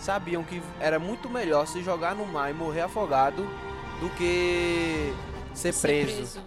[0.01, 3.49] sabiam que era muito melhor se jogar no mar e morrer afogado
[4.01, 5.13] do que
[5.55, 6.41] ser, Ser preso,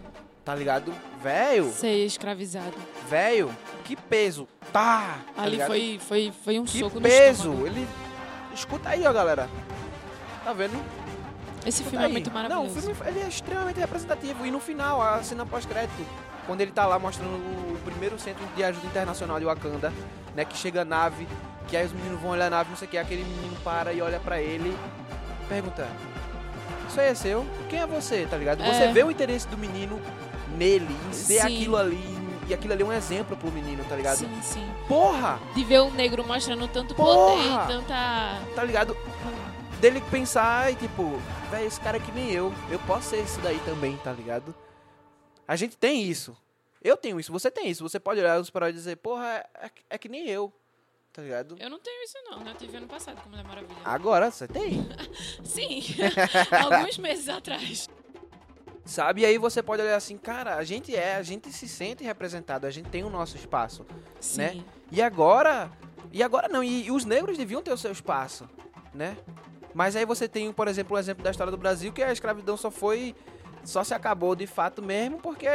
[0.46, 0.94] Tá ligado?
[1.22, 2.74] Velho, Ser escravizado.
[3.10, 3.50] velho,
[3.84, 4.48] que peso.
[4.72, 5.20] Tá!
[5.36, 5.68] tá Ali ligado?
[5.68, 7.52] foi, foi, foi um Que soco no peso!
[7.66, 7.86] Ele.
[8.58, 9.48] Escuta aí, ó, galera.
[10.44, 10.74] Tá vendo?
[11.66, 12.12] Esse Escuta filme é aí.
[12.12, 12.64] muito maravilhoso.
[12.64, 14.46] Não, o filme ele é extremamente representativo.
[14.46, 16.06] E no final, a cena pós-crédito,
[16.48, 19.94] quando ele tá lá mostrando o primeiro centro de ajuda internacional de Wakanda,
[20.36, 20.44] né?
[20.44, 21.28] Que chega a nave,
[21.68, 23.94] que aí os meninos vão olhar a nave, não sei o que, aquele menino para
[23.94, 24.76] e olha pra ele,
[25.48, 25.88] pergunta:
[26.90, 27.46] Isso aí é seu?
[27.70, 28.60] Quem é você, tá ligado?
[28.64, 28.92] Você É.
[28.92, 30.02] vê o interesse do menino
[30.58, 31.48] nele, em ser Sim.
[31.48, 32.17] aquilo ali.
[32.48, 34.18] E aquilo ali é um exemplo pro menino, tá ligado?
[34.18, 34.74] Sim, sim.
[34.88, 35.40] Porra!
[35.54, 37.66] De ver o negro mostrando tanto Porra!
[37.66, 38.42] poder tanta.
[38.56, 38.96] tá ligado?
[39.82, 41.18] Dele pensar e tipo,
[41.52, 42.54] velho, esse cara é que nem eu.
[42.72, 44.56] Eu posso ser isso daí também, tá ligado?
[45.48, 46.36] A gente tem isso.
[46.82, 47.84] Eu tenho isso, você tem isso.
[47.88, 50.52] Você pode olhar os heróis e dizer, porra, é, é que nem eu.
[51.12, 51.56] Tá ligado?
[51.60, 52.48] Eu não tenho isso, não.
[52.48, 53.76] Eu tive ano passado com Mulher Maravilha.
[53.84, 54.88] Agora você tem.
[55.44, 55.82] Sim.
[56.64, 57.90] Alguns meses atrás.
[58.88, 59.22] Sabe?
[59.22, 62.66] E aí você pode olhar assim, cara, a gente é, a gente se sente representado,
[62.66, 63.86] a gente tem o nosso espaço.
[64.20, 64.38] Sim.
[64.38, 64.64] Né?
[64.90, 65.70] E agora.
[66.12, 68.50] E agora não, e, e os negros deviam ter o seu espaço,
[68.94, 69.18] né?
[69.74, 72.56] Mas aí você tem, por exemplo, o exemplo da história do Brasil, que a escravidão
[72.56, 73.14] só foi
[73.64, 75.48] só se acabou de fato mesmo porque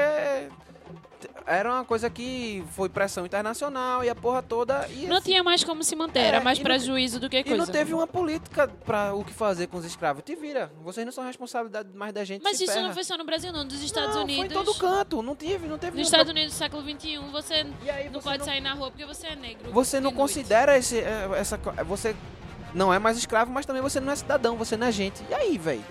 [1.46, 4.86] era uma coisa que foi pressão internacional e a porra toda.
[4.88, 7.28] E Não assim, tinha mais como se manter, É, era mais e não- prejuízo do
[7.28, 7.58] que E coisa.
[7.58, 10.22] não teve uma política pra o que fazer com os escravos.
[10.22, 10.72] Te vira.
[10.82, 12.42] Vocês não são responsabilidade mais da gente.
[12.42, 12.86] Mas isso ferra.
[12.86, 13.66] não foi só no Brasil, não.
[13.66, 14.52] Dos Estados Não, Unidos.
[14.52, 15.22] Foi em todo canto.
[15.22, 18.24] Não teve, não teve Nos Estados Unidos do século XXI, você E aí não você
[18.28, 19.70] pode não- sair na rua porque você é negro.
[19.72, 21.56] Você não considera esse, eh, essa.
[21.86, 22.14] Você
[22.74, 25.22] não é mais escravo, mas também você não é cidadão, você não é gente.
[25.30, 25.84] E aí, velho?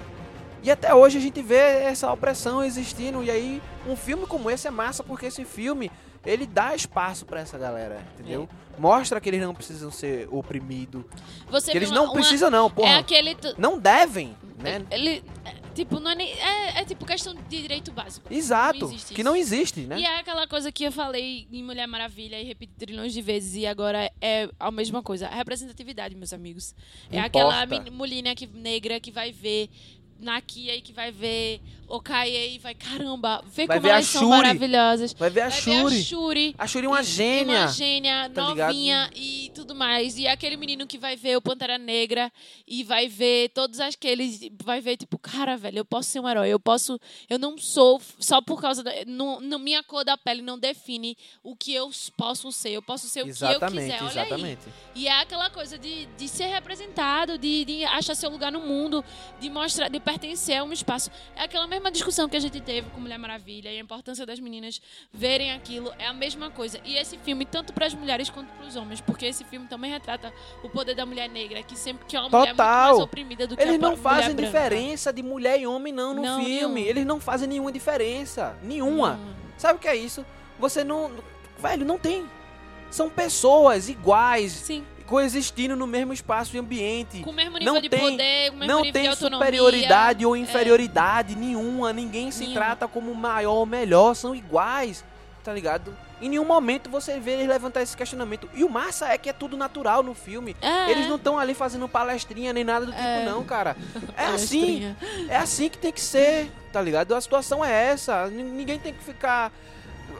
[0.64, 3.24] E até hoje a gente vê essa opressão existindo.
[3.24, 5.92] E aí, um filme como esse é massa, porque esse filme
[6.24, 8.48] ele dá espaço pra essa galera, entendeu?
[8.78, 11.04] Mostra que eles não precisam ser oprimidos.
[11.50, 12.90] Você Que eles não uma- precisam, não, porra.
[12.90, 13.34] É aquele.
[13.36, 14.86] t- Não devem, né?
[14.92, 15.24] Ele.
[15.44, 18.32] é, tipo, não é, nem, é, é tipo questão de direito básico.
[18.32, 18.82] Exato.
[18.82, 19.24] Não que isso.
[19.24, 20.00] não existe, né?
[20.00, 23.56] E é aquela coisa que eu falei em Mulher Maravilha e repeti trilhões de vezes
[23.56, 25.28] e agora é a mesma coisa.
[25.28, 26.76] A representatividade, meus amigos.
[27.12, 27.84] É aquela Importa.
[27.84, 29.70] men- mulher que, negra que vai ver
[30.22, 34.30] Nakia e que vai ver Okaye e vai, caramba, vê Vai como ver elas são
[34.30, 35.14] maravilhosas.
[35.14, 35.96] Vai ver a vai Shuri.
[35.96, 36.56] ver a Shuri.
[36.58, 37.60] A Shuri é uma gênia.
[37.60, 38.68] Uma gênia, tá ligado?
[38.68, 40.18] novinha e tudo mais.
[40.18, 42.32] E aquele menino que vai ver o Pantera Negra
[42.66, 44.40] e vai ver todos aqueles.
[44.64, 46.48] Vai ver, tipo, cara, velho, eu posso ser um herói.
[46.48, 46.98] Eu posso.
[47.30, 48.92] Eu não sou só por causa da.
[49.06, 52.70] Não, não- minha cor da pele não define o que eu posso ser.
[52.70, 54.04] Eu posso ser o que eu Exatamente, quiser.
[54.04, 54.28] Olha aí.
[54.28, 54.62] exatamente.
[54.96, 59.04] E é aquela coisa de, de ser representado, de, de achar seu lugar no mundo,
[59.42, 61.10] de mostrar, de pertencer a um espaço.
[61.36, 64.40] É aquela mesma discussão que a gente teve com Mulher Maravilha e a importância das
[64.40, 64.82] meninas
[65.14, 65.92] verem aquilo.
[65.98, 66.80] É a mesma coisa.
[66.84, 69.90] E esse filme, tanto para as mulheres quanto para os homens, porque esse filme também
[69.92, 70.34] retrata
[70.64, 72.88] o poder da mulher negra, que sempre que é uma mulher muito Total.
[72.90, 74.52] mais oprimida do que Eles a não mulher fazem branca.
[74.52, 76.82] diferença de mulher e homem, não, no Não, filme.
[76.82, 78.58] Eles não fazem nenhuma diferença.
[78.62, 79.14] Nenhuma.
[79.16, 79.36] Não.
[79.58, 80.26] Sabe o que é isso?
[80.60, 81.12] Você não.
[81.58, 82.26] Velho, não tem.
[82.90, 87.20] São pessoas iguais, Sim, coexistindo no mesmo espaço e ambiente.
[87.20, 89.16] com o mesmo nível Não de tem- poder, com o mesmo Não nível de tem
[89.16, 90.40] superioridade ou É.
[90.40, 91.92] inferioridade nenhuma.
[91.92, 92.60] Ninguém se Nenhuma.
[92.62, 94.16] trata como maior ou melhor.
[94.16, 95.04] São iguais,
[95.44, 95.94] tá ligado?
[96.22, 98.50] Em nenhum momento você vê eles levantar esse questionamento.
[98.54, 100.56] E o massa é que é tudo natural no filme.
[100.62, 100.90] É.
[100.92, 103.26] Eles não estão ali fazendo palestrinha nem nada do tipo, É.
[103.26, 103.76] não, cara.
[104.16, 104.96] É assim.
[105.28, 107.14] É assim que tem que ser, tá ligado?
[107.14, 108.28] A situação é essa.
[108.28, 109.52] Ninguém tem que ficar.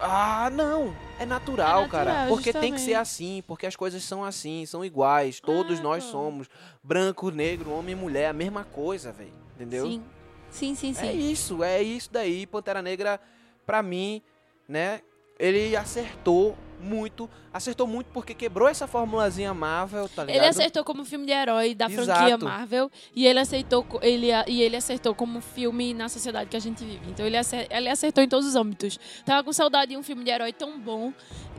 [0.02, 0.96] Ah, não.
[1.20, 2.28] É natural, É natural, cara.
[2.28, 2.94] Porque tem que ser justamente.
[2.96, 5.40] assim, porque as coisas são assim, são iguais.
[5.40, 6.12] Todos Ah, nós pô.
[6.12, 6.48] somos.
[6.84, 9.34] Branco, negro, homem e mulher, a mesma coisa, velho.
[9.56, 9.86] Entendeu?
[9.86, 10.04] Sim.
[10.50, 11.06] Sim, sim, sim.
[11.08, 12.46] É isso, é isso daí.
[12.48, 13.20] Pantera Negra,
[13.66, 14.22] pra mim,
[14.68, 15.02] né?
[15.40, 17.30] Ele acertou muito.
[17.54, 20.38] Acertou muito porque quebrou essa formulazinha Marvel, tá ligado?
[20.42, 22.06] Ele acertou como filme de herói da Exato.
[22.18, 26.60] franquia Marvel e ele aceitou ele e ele acertou como filme na sociedade que a
[26.62, 27.10] gente vive.
[27.10, 29.00] Então ele acer- ele acertou em todos os âmbitos.
[29.26, 31.14] Tava com saudade de um filme de herói tão bom,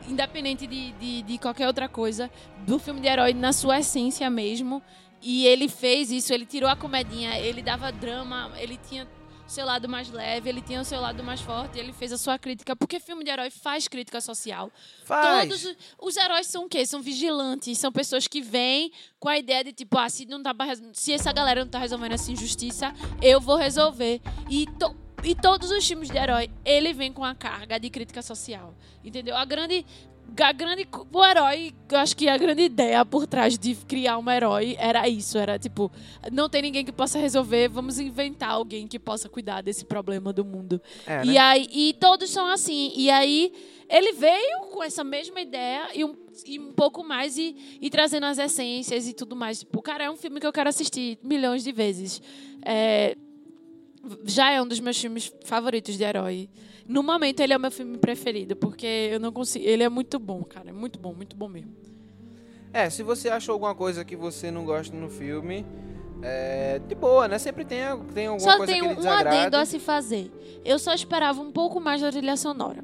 [0.07, 2.29] independente de, de, de qualquer outra coisa,
[2.65, 4.81] do filme de herói na sua essência mesmo.
[5.21, 9.07] E ele fez isso, ele tirou a comedinha, ele dava drama, ele tinha
[9.53, 12.37] seu lado mais leve, ele tinha o seu lado mais forte, ele fez a sua
[12.39, 14.71] crítica, porque filme de herói faz crítica social.
[15.05, 15.47] Faz.
[15.47, 15.65] Todos
[15.99, 16.85] os- heróis são o quê?
[16.85, 20.53] São vigilantes, são pessoas que vêm com a ideia de tipo, ah, se, não tá
[20.93, 24.21] se essa galera não tá resolvendo essa injustiça, eu vou resolver.
[24.49, 28.21] E, to- e todos os filmes de herói, ele vem com a carga de crítica
[28.21, 28.75] social.
[29.03, 29.35] Entendeu?
[29.37, 29.85] A grande.
[30.39, 34.29] A grande, o herói, eu acho que a grande ideia por trás de criar um
[34.31, 35.91] herói era isso, era tipo,
[36.31, 40.43] não tem ninguém que possa resolver, vamos inventar alguém que possa cuidar desse problema do
[40.43, 40.81] mundo.
[41.05, 41.37] É, E né?
[41.37, 42.91] aí, e todos são assim.
[42.95, 43.53] E aí,
[43.87, 46.15] ele veio com essa mesma ideia e um,
[46.47, 49.59] e um pouco mais e, e trazendo as essências e tudo mais.
[49.59, 52.19] Tipo, cara, é um filme que eu quero assistir milhões de vezes.
[52.65, 53.15] É,
[54.25, 56.49] já é um dos meus filmes favoritos de herói.
[56.87, 59.65] No momento, ele é o meu filme preferido, porque eu não consigo.
[59.65, 60.69] Ele é muito bom, cara.
[60.69, 61.71] É muito bom, muito bom mesmo.
[62.73, 65.65] É, se você achou alguma coisa que você não gosta no filme,
[66.21, 67.37] é de boa, né?
[67.37, 67.79] Sempre tem,
[68.13, 70.31] tem alguma Só coisa tem que um, lhe um adendo a se fazer.
[70.65, 72.83] Eu só esperava um pouco mais da trilha sonora.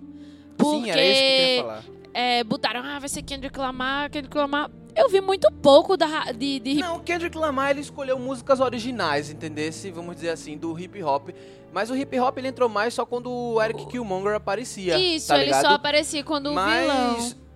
[0.58, 1.84] Porque Sim, era isso que eu queria falar.
[2.14, 4.70] é, botaram, ah, vai ser Kendrick Lamar, Kendrick Lamar.
[4.96, 9.30] Eu vi muito pouco da, de, de Não, o Kendrick Lamar ele escolheu músicas originais,
[9.30, 9.92] entendesse?
[9.92, 11.30] Vamos dizer assim, do hip hop.
[11.72, 14.98] Mas o hip hop ele entrou mais só quando o Eric Killmonger aparecia.
[14.98, 16.82] Isso, tá ele só aparecia quando o Mas.
[16.82, 17.50] vilão.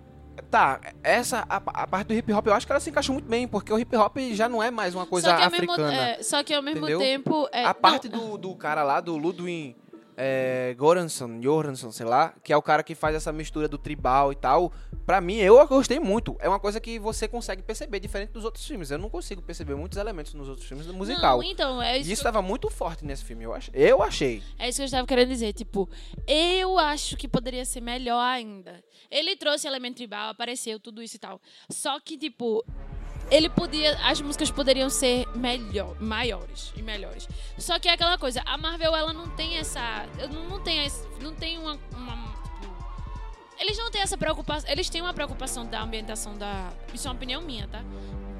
[0.50, 3.28] Tá, essa a, a parte do hip hop eu acho que ela se encaixou muito
[3.28, 5.90] bem, porque o hip hop já não é mais uma coisa só africana.
[5.90, 6.98] Mesmo, é, só que ao mesmo entendeu?
[6.98, 7.48] tempo.
[7.52, 9.76] é, a não, parte do, do cara lá, do Ludwig
[10.16, 14.32] é, Göransson, Göransson, sei lá, que é o cara que faz essa mistura do tribal
[14.32, 14.72] e tal,
[15.06, 16.36] pra mim, eu gostei muito.
[16.40, 18.90] É uma coisa que você consegue perceber, diferente dos outros filmes.
[18.90, 21.38] Eu não consigo perceber muitos elementos nos outros filmes do musical.
[21.38, 23.68] Não, então, é E isso, isso que eu- estava muito forte nesse filme, eu, ach...
[23.72, 24.42] eu achei.
[24.58, 25.52] é isso que eu estava querendo dizer.
[25.52, 25.88] Tipo,
[26.26, 28.82] eu acho que poderia ser melhor ainda.
[29.10, 31.40] Ele trouxe elemento tribal, apareceu, tudo isso e tal.
[31.70, 32.64] Só que, tipo,
[33.30, 37.28] ele podia, as músicas poderiam ser melhor, maiores e melhores.
[37.58, 40.06] Só que é aquela coisa, a Marvel ela não tem essa,
[40.48, 40.86] não, tem
[41.20, 42.34] não tem uma, uma-
[43.58, 47.16] eles não têm essa preocupação, eles têm uma preocupação da ambientação da, isso é uma
[47.16, 47.82] opinião minha, tá?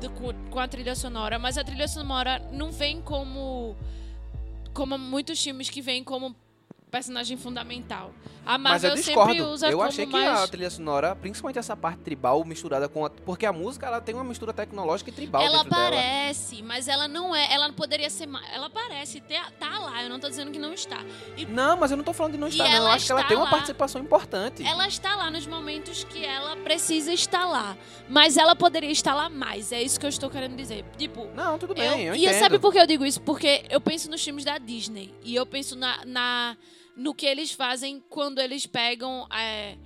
[0.01, 0.11] Do-
[0.51, 3.76] com a trilha sonora, mas a trilha sonora não vem como
[4.74, 6.35] como muitos filmes que vêm como
[6.95, 8.12] personagem fundamental.
[8.47, 9.32] A Mas eu Marvel discordo.
[9.32, 13.05] sempre usa eu achei que mais a trilha sonora, principalmente essa parte tribal misturada com
[13.05, 15.86] a, porque a música ela tem uma mistura tecnológica e tribal Ela dentro dela.
[15.88, 17.53] aparece, mas ela não é.
[17.53, 18.47] Ela poderia ser mais.
[18.55, 20.03] Ela aparece, tá, tá lá.
[20.05, 21.03] Eu não tô dizendo que não está.
[21.36, 22.76] E Não, mas eu não tô falando de não estar, não.
[22.76, 24.62] Eu acho que ela tem uma participação importante.
[24.64, 27.76] ela está lá nos momentos que ela precisa estar lá.
[28.09, 29.72] Mas ela poderia estar lá mais.
[29.72, 30.84] É isso que eu estou querendo dizer.
[30.97, 31.26] Tipo.
[31.34, 32.38] Não, tudo bem, eu, eu, e entendo.
[32.40, 33.20] sabe por que eu digo isso?
[33.22, 35.12] Porque eu penso nos filmes da Disney.
[35.24, 36.57] E eu penso na, na-
[36.97, 39.26] no que eles fazem quando eles pegam.
[39.32, 39.76] é,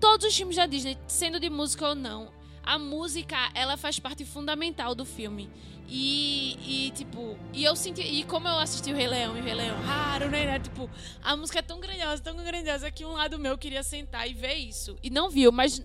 [0.00, 2.32] todos os filmes da Disney, sendo de música ou não.
[2.62, 5.50] A música, ela faz parte fundamental do filme.
[5.88, 8.00] E, e, tipo, e eu senti.
[8.00, 10.46] E como eu assisti o Rei Leão e o Rei Leão raro, né?
[10.46, 10.88] né, Tipo,
[11.22, 14.54] a música é tão grandiosa, tão grandiosa que um lado meu queria sentar e ver
[14.54, 14.96] isso.
[15.02, 15.82] E não viu, mas.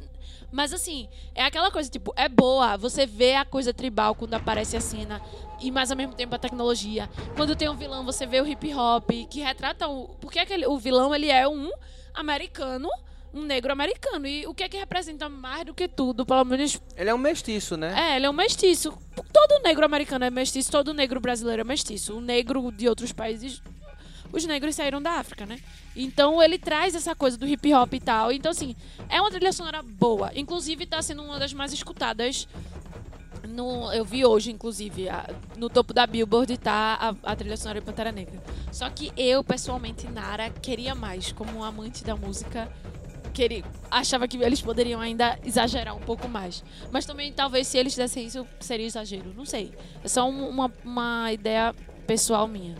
[0.51, 2.77] Mas assim, é aquela coisa, tipo, é boa.
[2.77, 5.21] Você vê a coisa tribal quando aparece a cena.
[5.65, 7.09] E mais ao mesmo tempo a tecnologia.
[7.35, 10.09] Quando tem um vilão, você vê o hip hop, que retrata o.
[10.21, 11.71] Porque aquele, o vilão ele é um
[12.13, 12.87] americano,
[13.33, 14.27] um negro americano.
[14.27, 17.17] E o que é que representa mais do que tudo, pelo menos Ele é um
[17.17, 17.95] mestiço, né?
[17.97, 18.95] é, ele é um mestiço.
[19.33, 22.15] Todo negro americano é mestiço, todo negro brasileiro é mestiço.
[22.15, 23.59] O negro de outros países,
[24.31, 25.59] os negros saíram da África, né?
[25.95, 28.31] Então ele traz essa coisa do hip hop e tal.
[28.31, 28.75] Então, assim,
[29.09, 30.31] é uma trilha sonora boa.
[30.35, 32.47] Inclusive, tá sendo uma das mais escutadas.
[33.55, 37.79] No, eu vi hoje, inclusive, a- no topo da Billboard tá a, a trilha sonora
[37.79, 38.41] de Pantera Negra.
[38.71, 42.69] Só que eu, pessoalmente, Nara, queria mais, como amante da música
[43.33, 46.63] queria, achava que eles poderiam ainda exagerar um pouco mais.
[46.91, 49.33] Mas também, talvez, se eles fizessem isso, seria exagero.
[49.35, 49.73] Não sei.
[50.03, 51.73] É só um- uma, uma ideia
[52.05, 52.75] pessoal minha.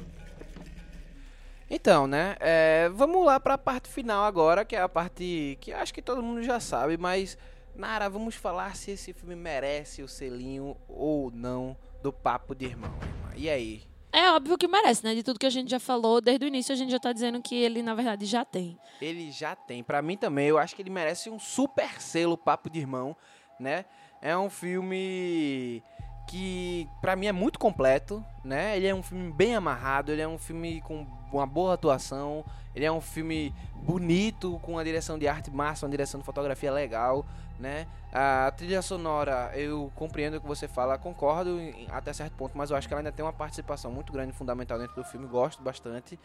[1.70, 2.36] Então, né?
[2.40, 6.22] é, vamos lá pra parte final agora, que é a parte que acho que todo
[6.22, 7.38] mundo já sabe, mas.
[7.76, 12.94] Nara, vamos falar se esse filme merece o selinho ou não do Papo de Irmão.
[13.36, 13.84] E aí?
[14.14, 15.14] É óbvio que merece, né?
[15.14, 17.42] De tudo que a gente já falou, desde o início a gente já tá dizendo
[17.42, 18.78] que ele, na verdade, já tem.
[19.02, 19.84] Ele já tem.
[19.84, 23.14] Pra mim também, eu acho que ele merece um super selo Papo de Irmão,
[23.60, 23.84] né?
[24.22, 25.84] É um filme
[26.28, 28.78] que pra mim é muito completo, né?
[28.78, 32.86] Ele é um filme bem amarrado, ele é um filme com uma boa atuação, ele
[32.86, 37.26] é um filme bonito, com uma direção de arte massa, uma direção de fotografia legal,
[37.60, 37.88] né?
[38.12, 42.70] A trilha sonora, eu compreendo o que você fala, concordo em- até certo ponto, mas
[42.72, 45.62] eu acho que ela ainda tem uma participação muito grande, fundamental dentro do filme, gosto
[45.62, 46.20] bastante,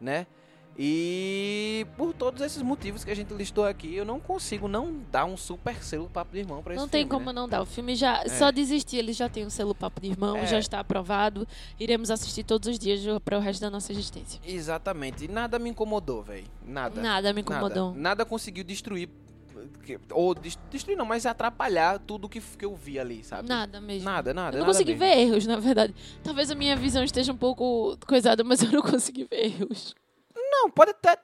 [0.00, 0.26] né?
[0.86, 5.26] E por todos esses motivos que a gente listou aqui, eu não consigo não dar
[5.26, 7.32] um super selo papo de irmão pra esse Não tem filme, como né?
[7.32, 7.60] não dar.
[7.60, 8.26] O filme já.
[8.28, 10.46] Só desistir, ele já tem o selo Papo de Irmão, É.
[10.46, 11.46] já está aprovado.
[11.78, 14.40] Iremos assistir todos os dias para o resto da nossa existência.
[14.46, 15.26] Exatamente.
[15.26, 16.46] E nada me incomodou, velho.
[16.66, 17.00] Nada.
[17.02, 17.88] Nada me incomodou.
[17.90, 19.10] Nada, Nada conseguiu destruir.
[19.84, 23.48] Que- Ou des- destruir não, mas atrapalhar tudo que, que eu vi ali, sabe?
[23.48, 24.04] Nada mesmo.
[24.04, 24.56] Nada, nada.
[24.56, 25.06] Eu não nada consegui mesmo.
[25.14, 25.94] ver erros, na verdade.
[26.22, 29.94] Talvez a minha visão esteja um pouco coisada, mas eu não consegui ver erros.
[30.34, 31.16] Não, pode até.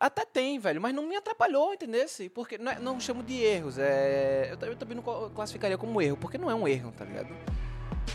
[0.00, 2.04] Até tem, velho, mas não me atrapalhou, entendeu?
[2.34, 3.78] Porque não, é- não chamo de erros.
[3.78, 7.28] É, eu, eu também não classificaria como erro, porque não é um erro, tá ligado?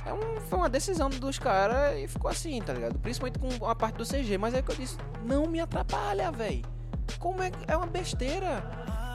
[0.05, 2.99] É um, foi uma decisão dos caras e ficou assim, tá ligado?
[2.99, 4.37] Principalmente com a parte do CG.
[4.37, 6.61] Mas é que eu disse, não me atrapalha, velho.
[7.19, 7.51] Como é.
[7.67, 8.61] É uma besteira,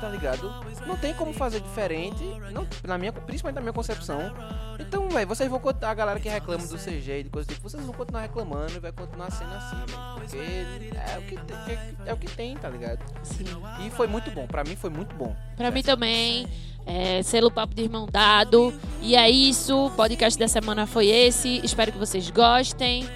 [0.03, 0.53] tá ligado?
[0.85, 4.35] Não tem como fazer diferente, não, na minha, principalmente na minha concepção.
[4.81, 7.55] Então, velho, vocês vão continuar, a galera que reclama do CG e de coisa do
[7.55, 10.15] tipo, vocês vão continuar reclamando e vai continuar sendo assim, velho.
[10.15, 12.99] Porque é o que, tem, é, é o que tem, tá ligado?
[13.23, 13.45] Sim.
[13.87, 15.37] E foi muito bom, pra mim foi muito bom.
[15.57, 16.49] Pra mim também.
[16.85, 18.75] É, selo Papo de Irmão dado.
[19.01, 19.87] E é isso.
[19.87, 21.61] O podcast da semana foi esse.
[21.65, 23.09] Espero que vocês gostem.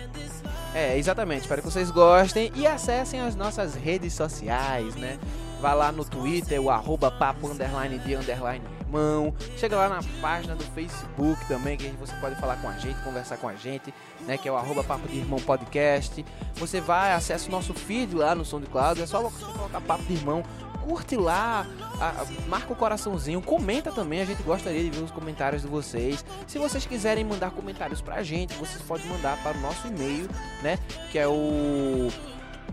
[0.73, 1.41] É, exatamente.
[1.41, 5.19] Espero que vocês gostem e acessem as nossas redes sociais, né?
[5.61, 9.35] Vá lá no Twitter, o arroba papo underline de underline irmão.
[9.57, 13.37] Chega lá na página do Facebook também, que você pode falar com a gente, conversar
[13.39, 13.93] com a gente,
[14.27, 14.37] né?
[14.39, 16.25] Que é o arroba papo de irmão podcast.
[16.55, 20.43] Você vai, acessa o nosso feed lá no SoundCloud, é só colocar papo de irmão.
[20.85, 21.67] Curte lá,
[22.01, 25.69] a- a- marca o coraçãozinho, comenta também, a gente gostaria de ver os comentários de
[25.69, 26.25] vocês.
[26.47, 30.29] Se vocês quiserem mandar comentários pra gente, vocês podem mandar para o nosso e-mail,
[30.63, 30.79] né?
[31.11, 32.09] Que é o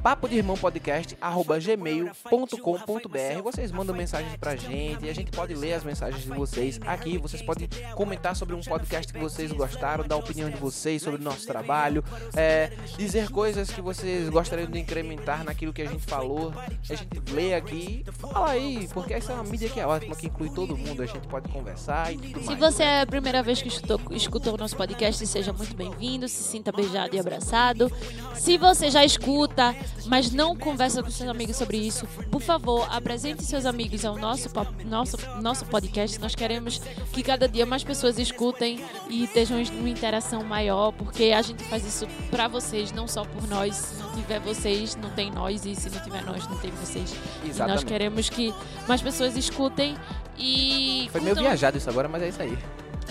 [0.04, 3.42] papo de irmão podcast arroba gmail.com.br.
[3.42, 7.18] Vocês mandam mensagens pra gente e a gente pode ler as mensagens de vocês aqui.
[7.18, 11.22] Vocês podem comentar sobre um podcast que vocês gostaram, dar a opinião de vocês sobre
[11.22, 12.04] o nosso trabalho,
[12.36, 16.54] é, dizer coisas que vocês gostariam de incrementar naquilo que a gente falou.
[16.58, 20.28] A gente lê aqui, fala aí, porque essa é uma mídia que é ótima, que
[20.28, 21.02] inclui todo mundo.
[21.02, 22.60] A gente pode conversar e tudo Se mais.
[22.60, 26.44] você é a primeira vez que escutou, escutou o nosso podcast, seja muito bem-vindo, se
[26.44, 27.90] sinta beijado e abraçado.
[28.36, 29.74] Se você já escuta,
[30.06, 34.50] mas não conversa com seus amigos sobre isso, por favor, apresente seus amigos ao nosso,
[34.86, 36.20] nosso, nosso podcast.
[36.20, 36.80] Nós queremos
[37.12, 41.86] que cada dia mais pessoas escutem e estejam numa interação maior, porque a gente faz
[41.86, 43.76] isso pra vocês, não só por nós.
[43.76, 47.12] Se não tiver vocês, não tem nós, e se não tiver nós, não tem vocês.
[47.44, 47.86] E nós Exatamente.
[47.86, 48.54] queremos que
[48.88, 49.96] mais pessoas escutem
[50.38, 52.58] e Foi meio viajado isso agora, mas é isso aí.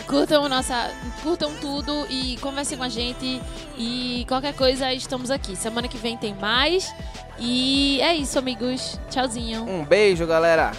[0.07, 0.91] Curtam nossa,
[1.23, 3.41] curtam tudo e conversem com a gente
[3.79, 5.57] e qualquer coisa estamos aqui.
[5.57, 6.95] Semana que vem tem mais
[7.39, 9.01] e é isso, amigos.
[9.11, 9.65] Tchauzinho.
[9.65, 10.73] Um beijo, galera.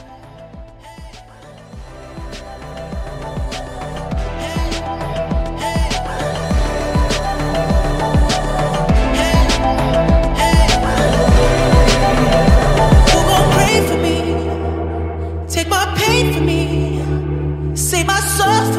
[15.50, 17.76] Take my pain for me.
[17.76, 18.74] Save my soul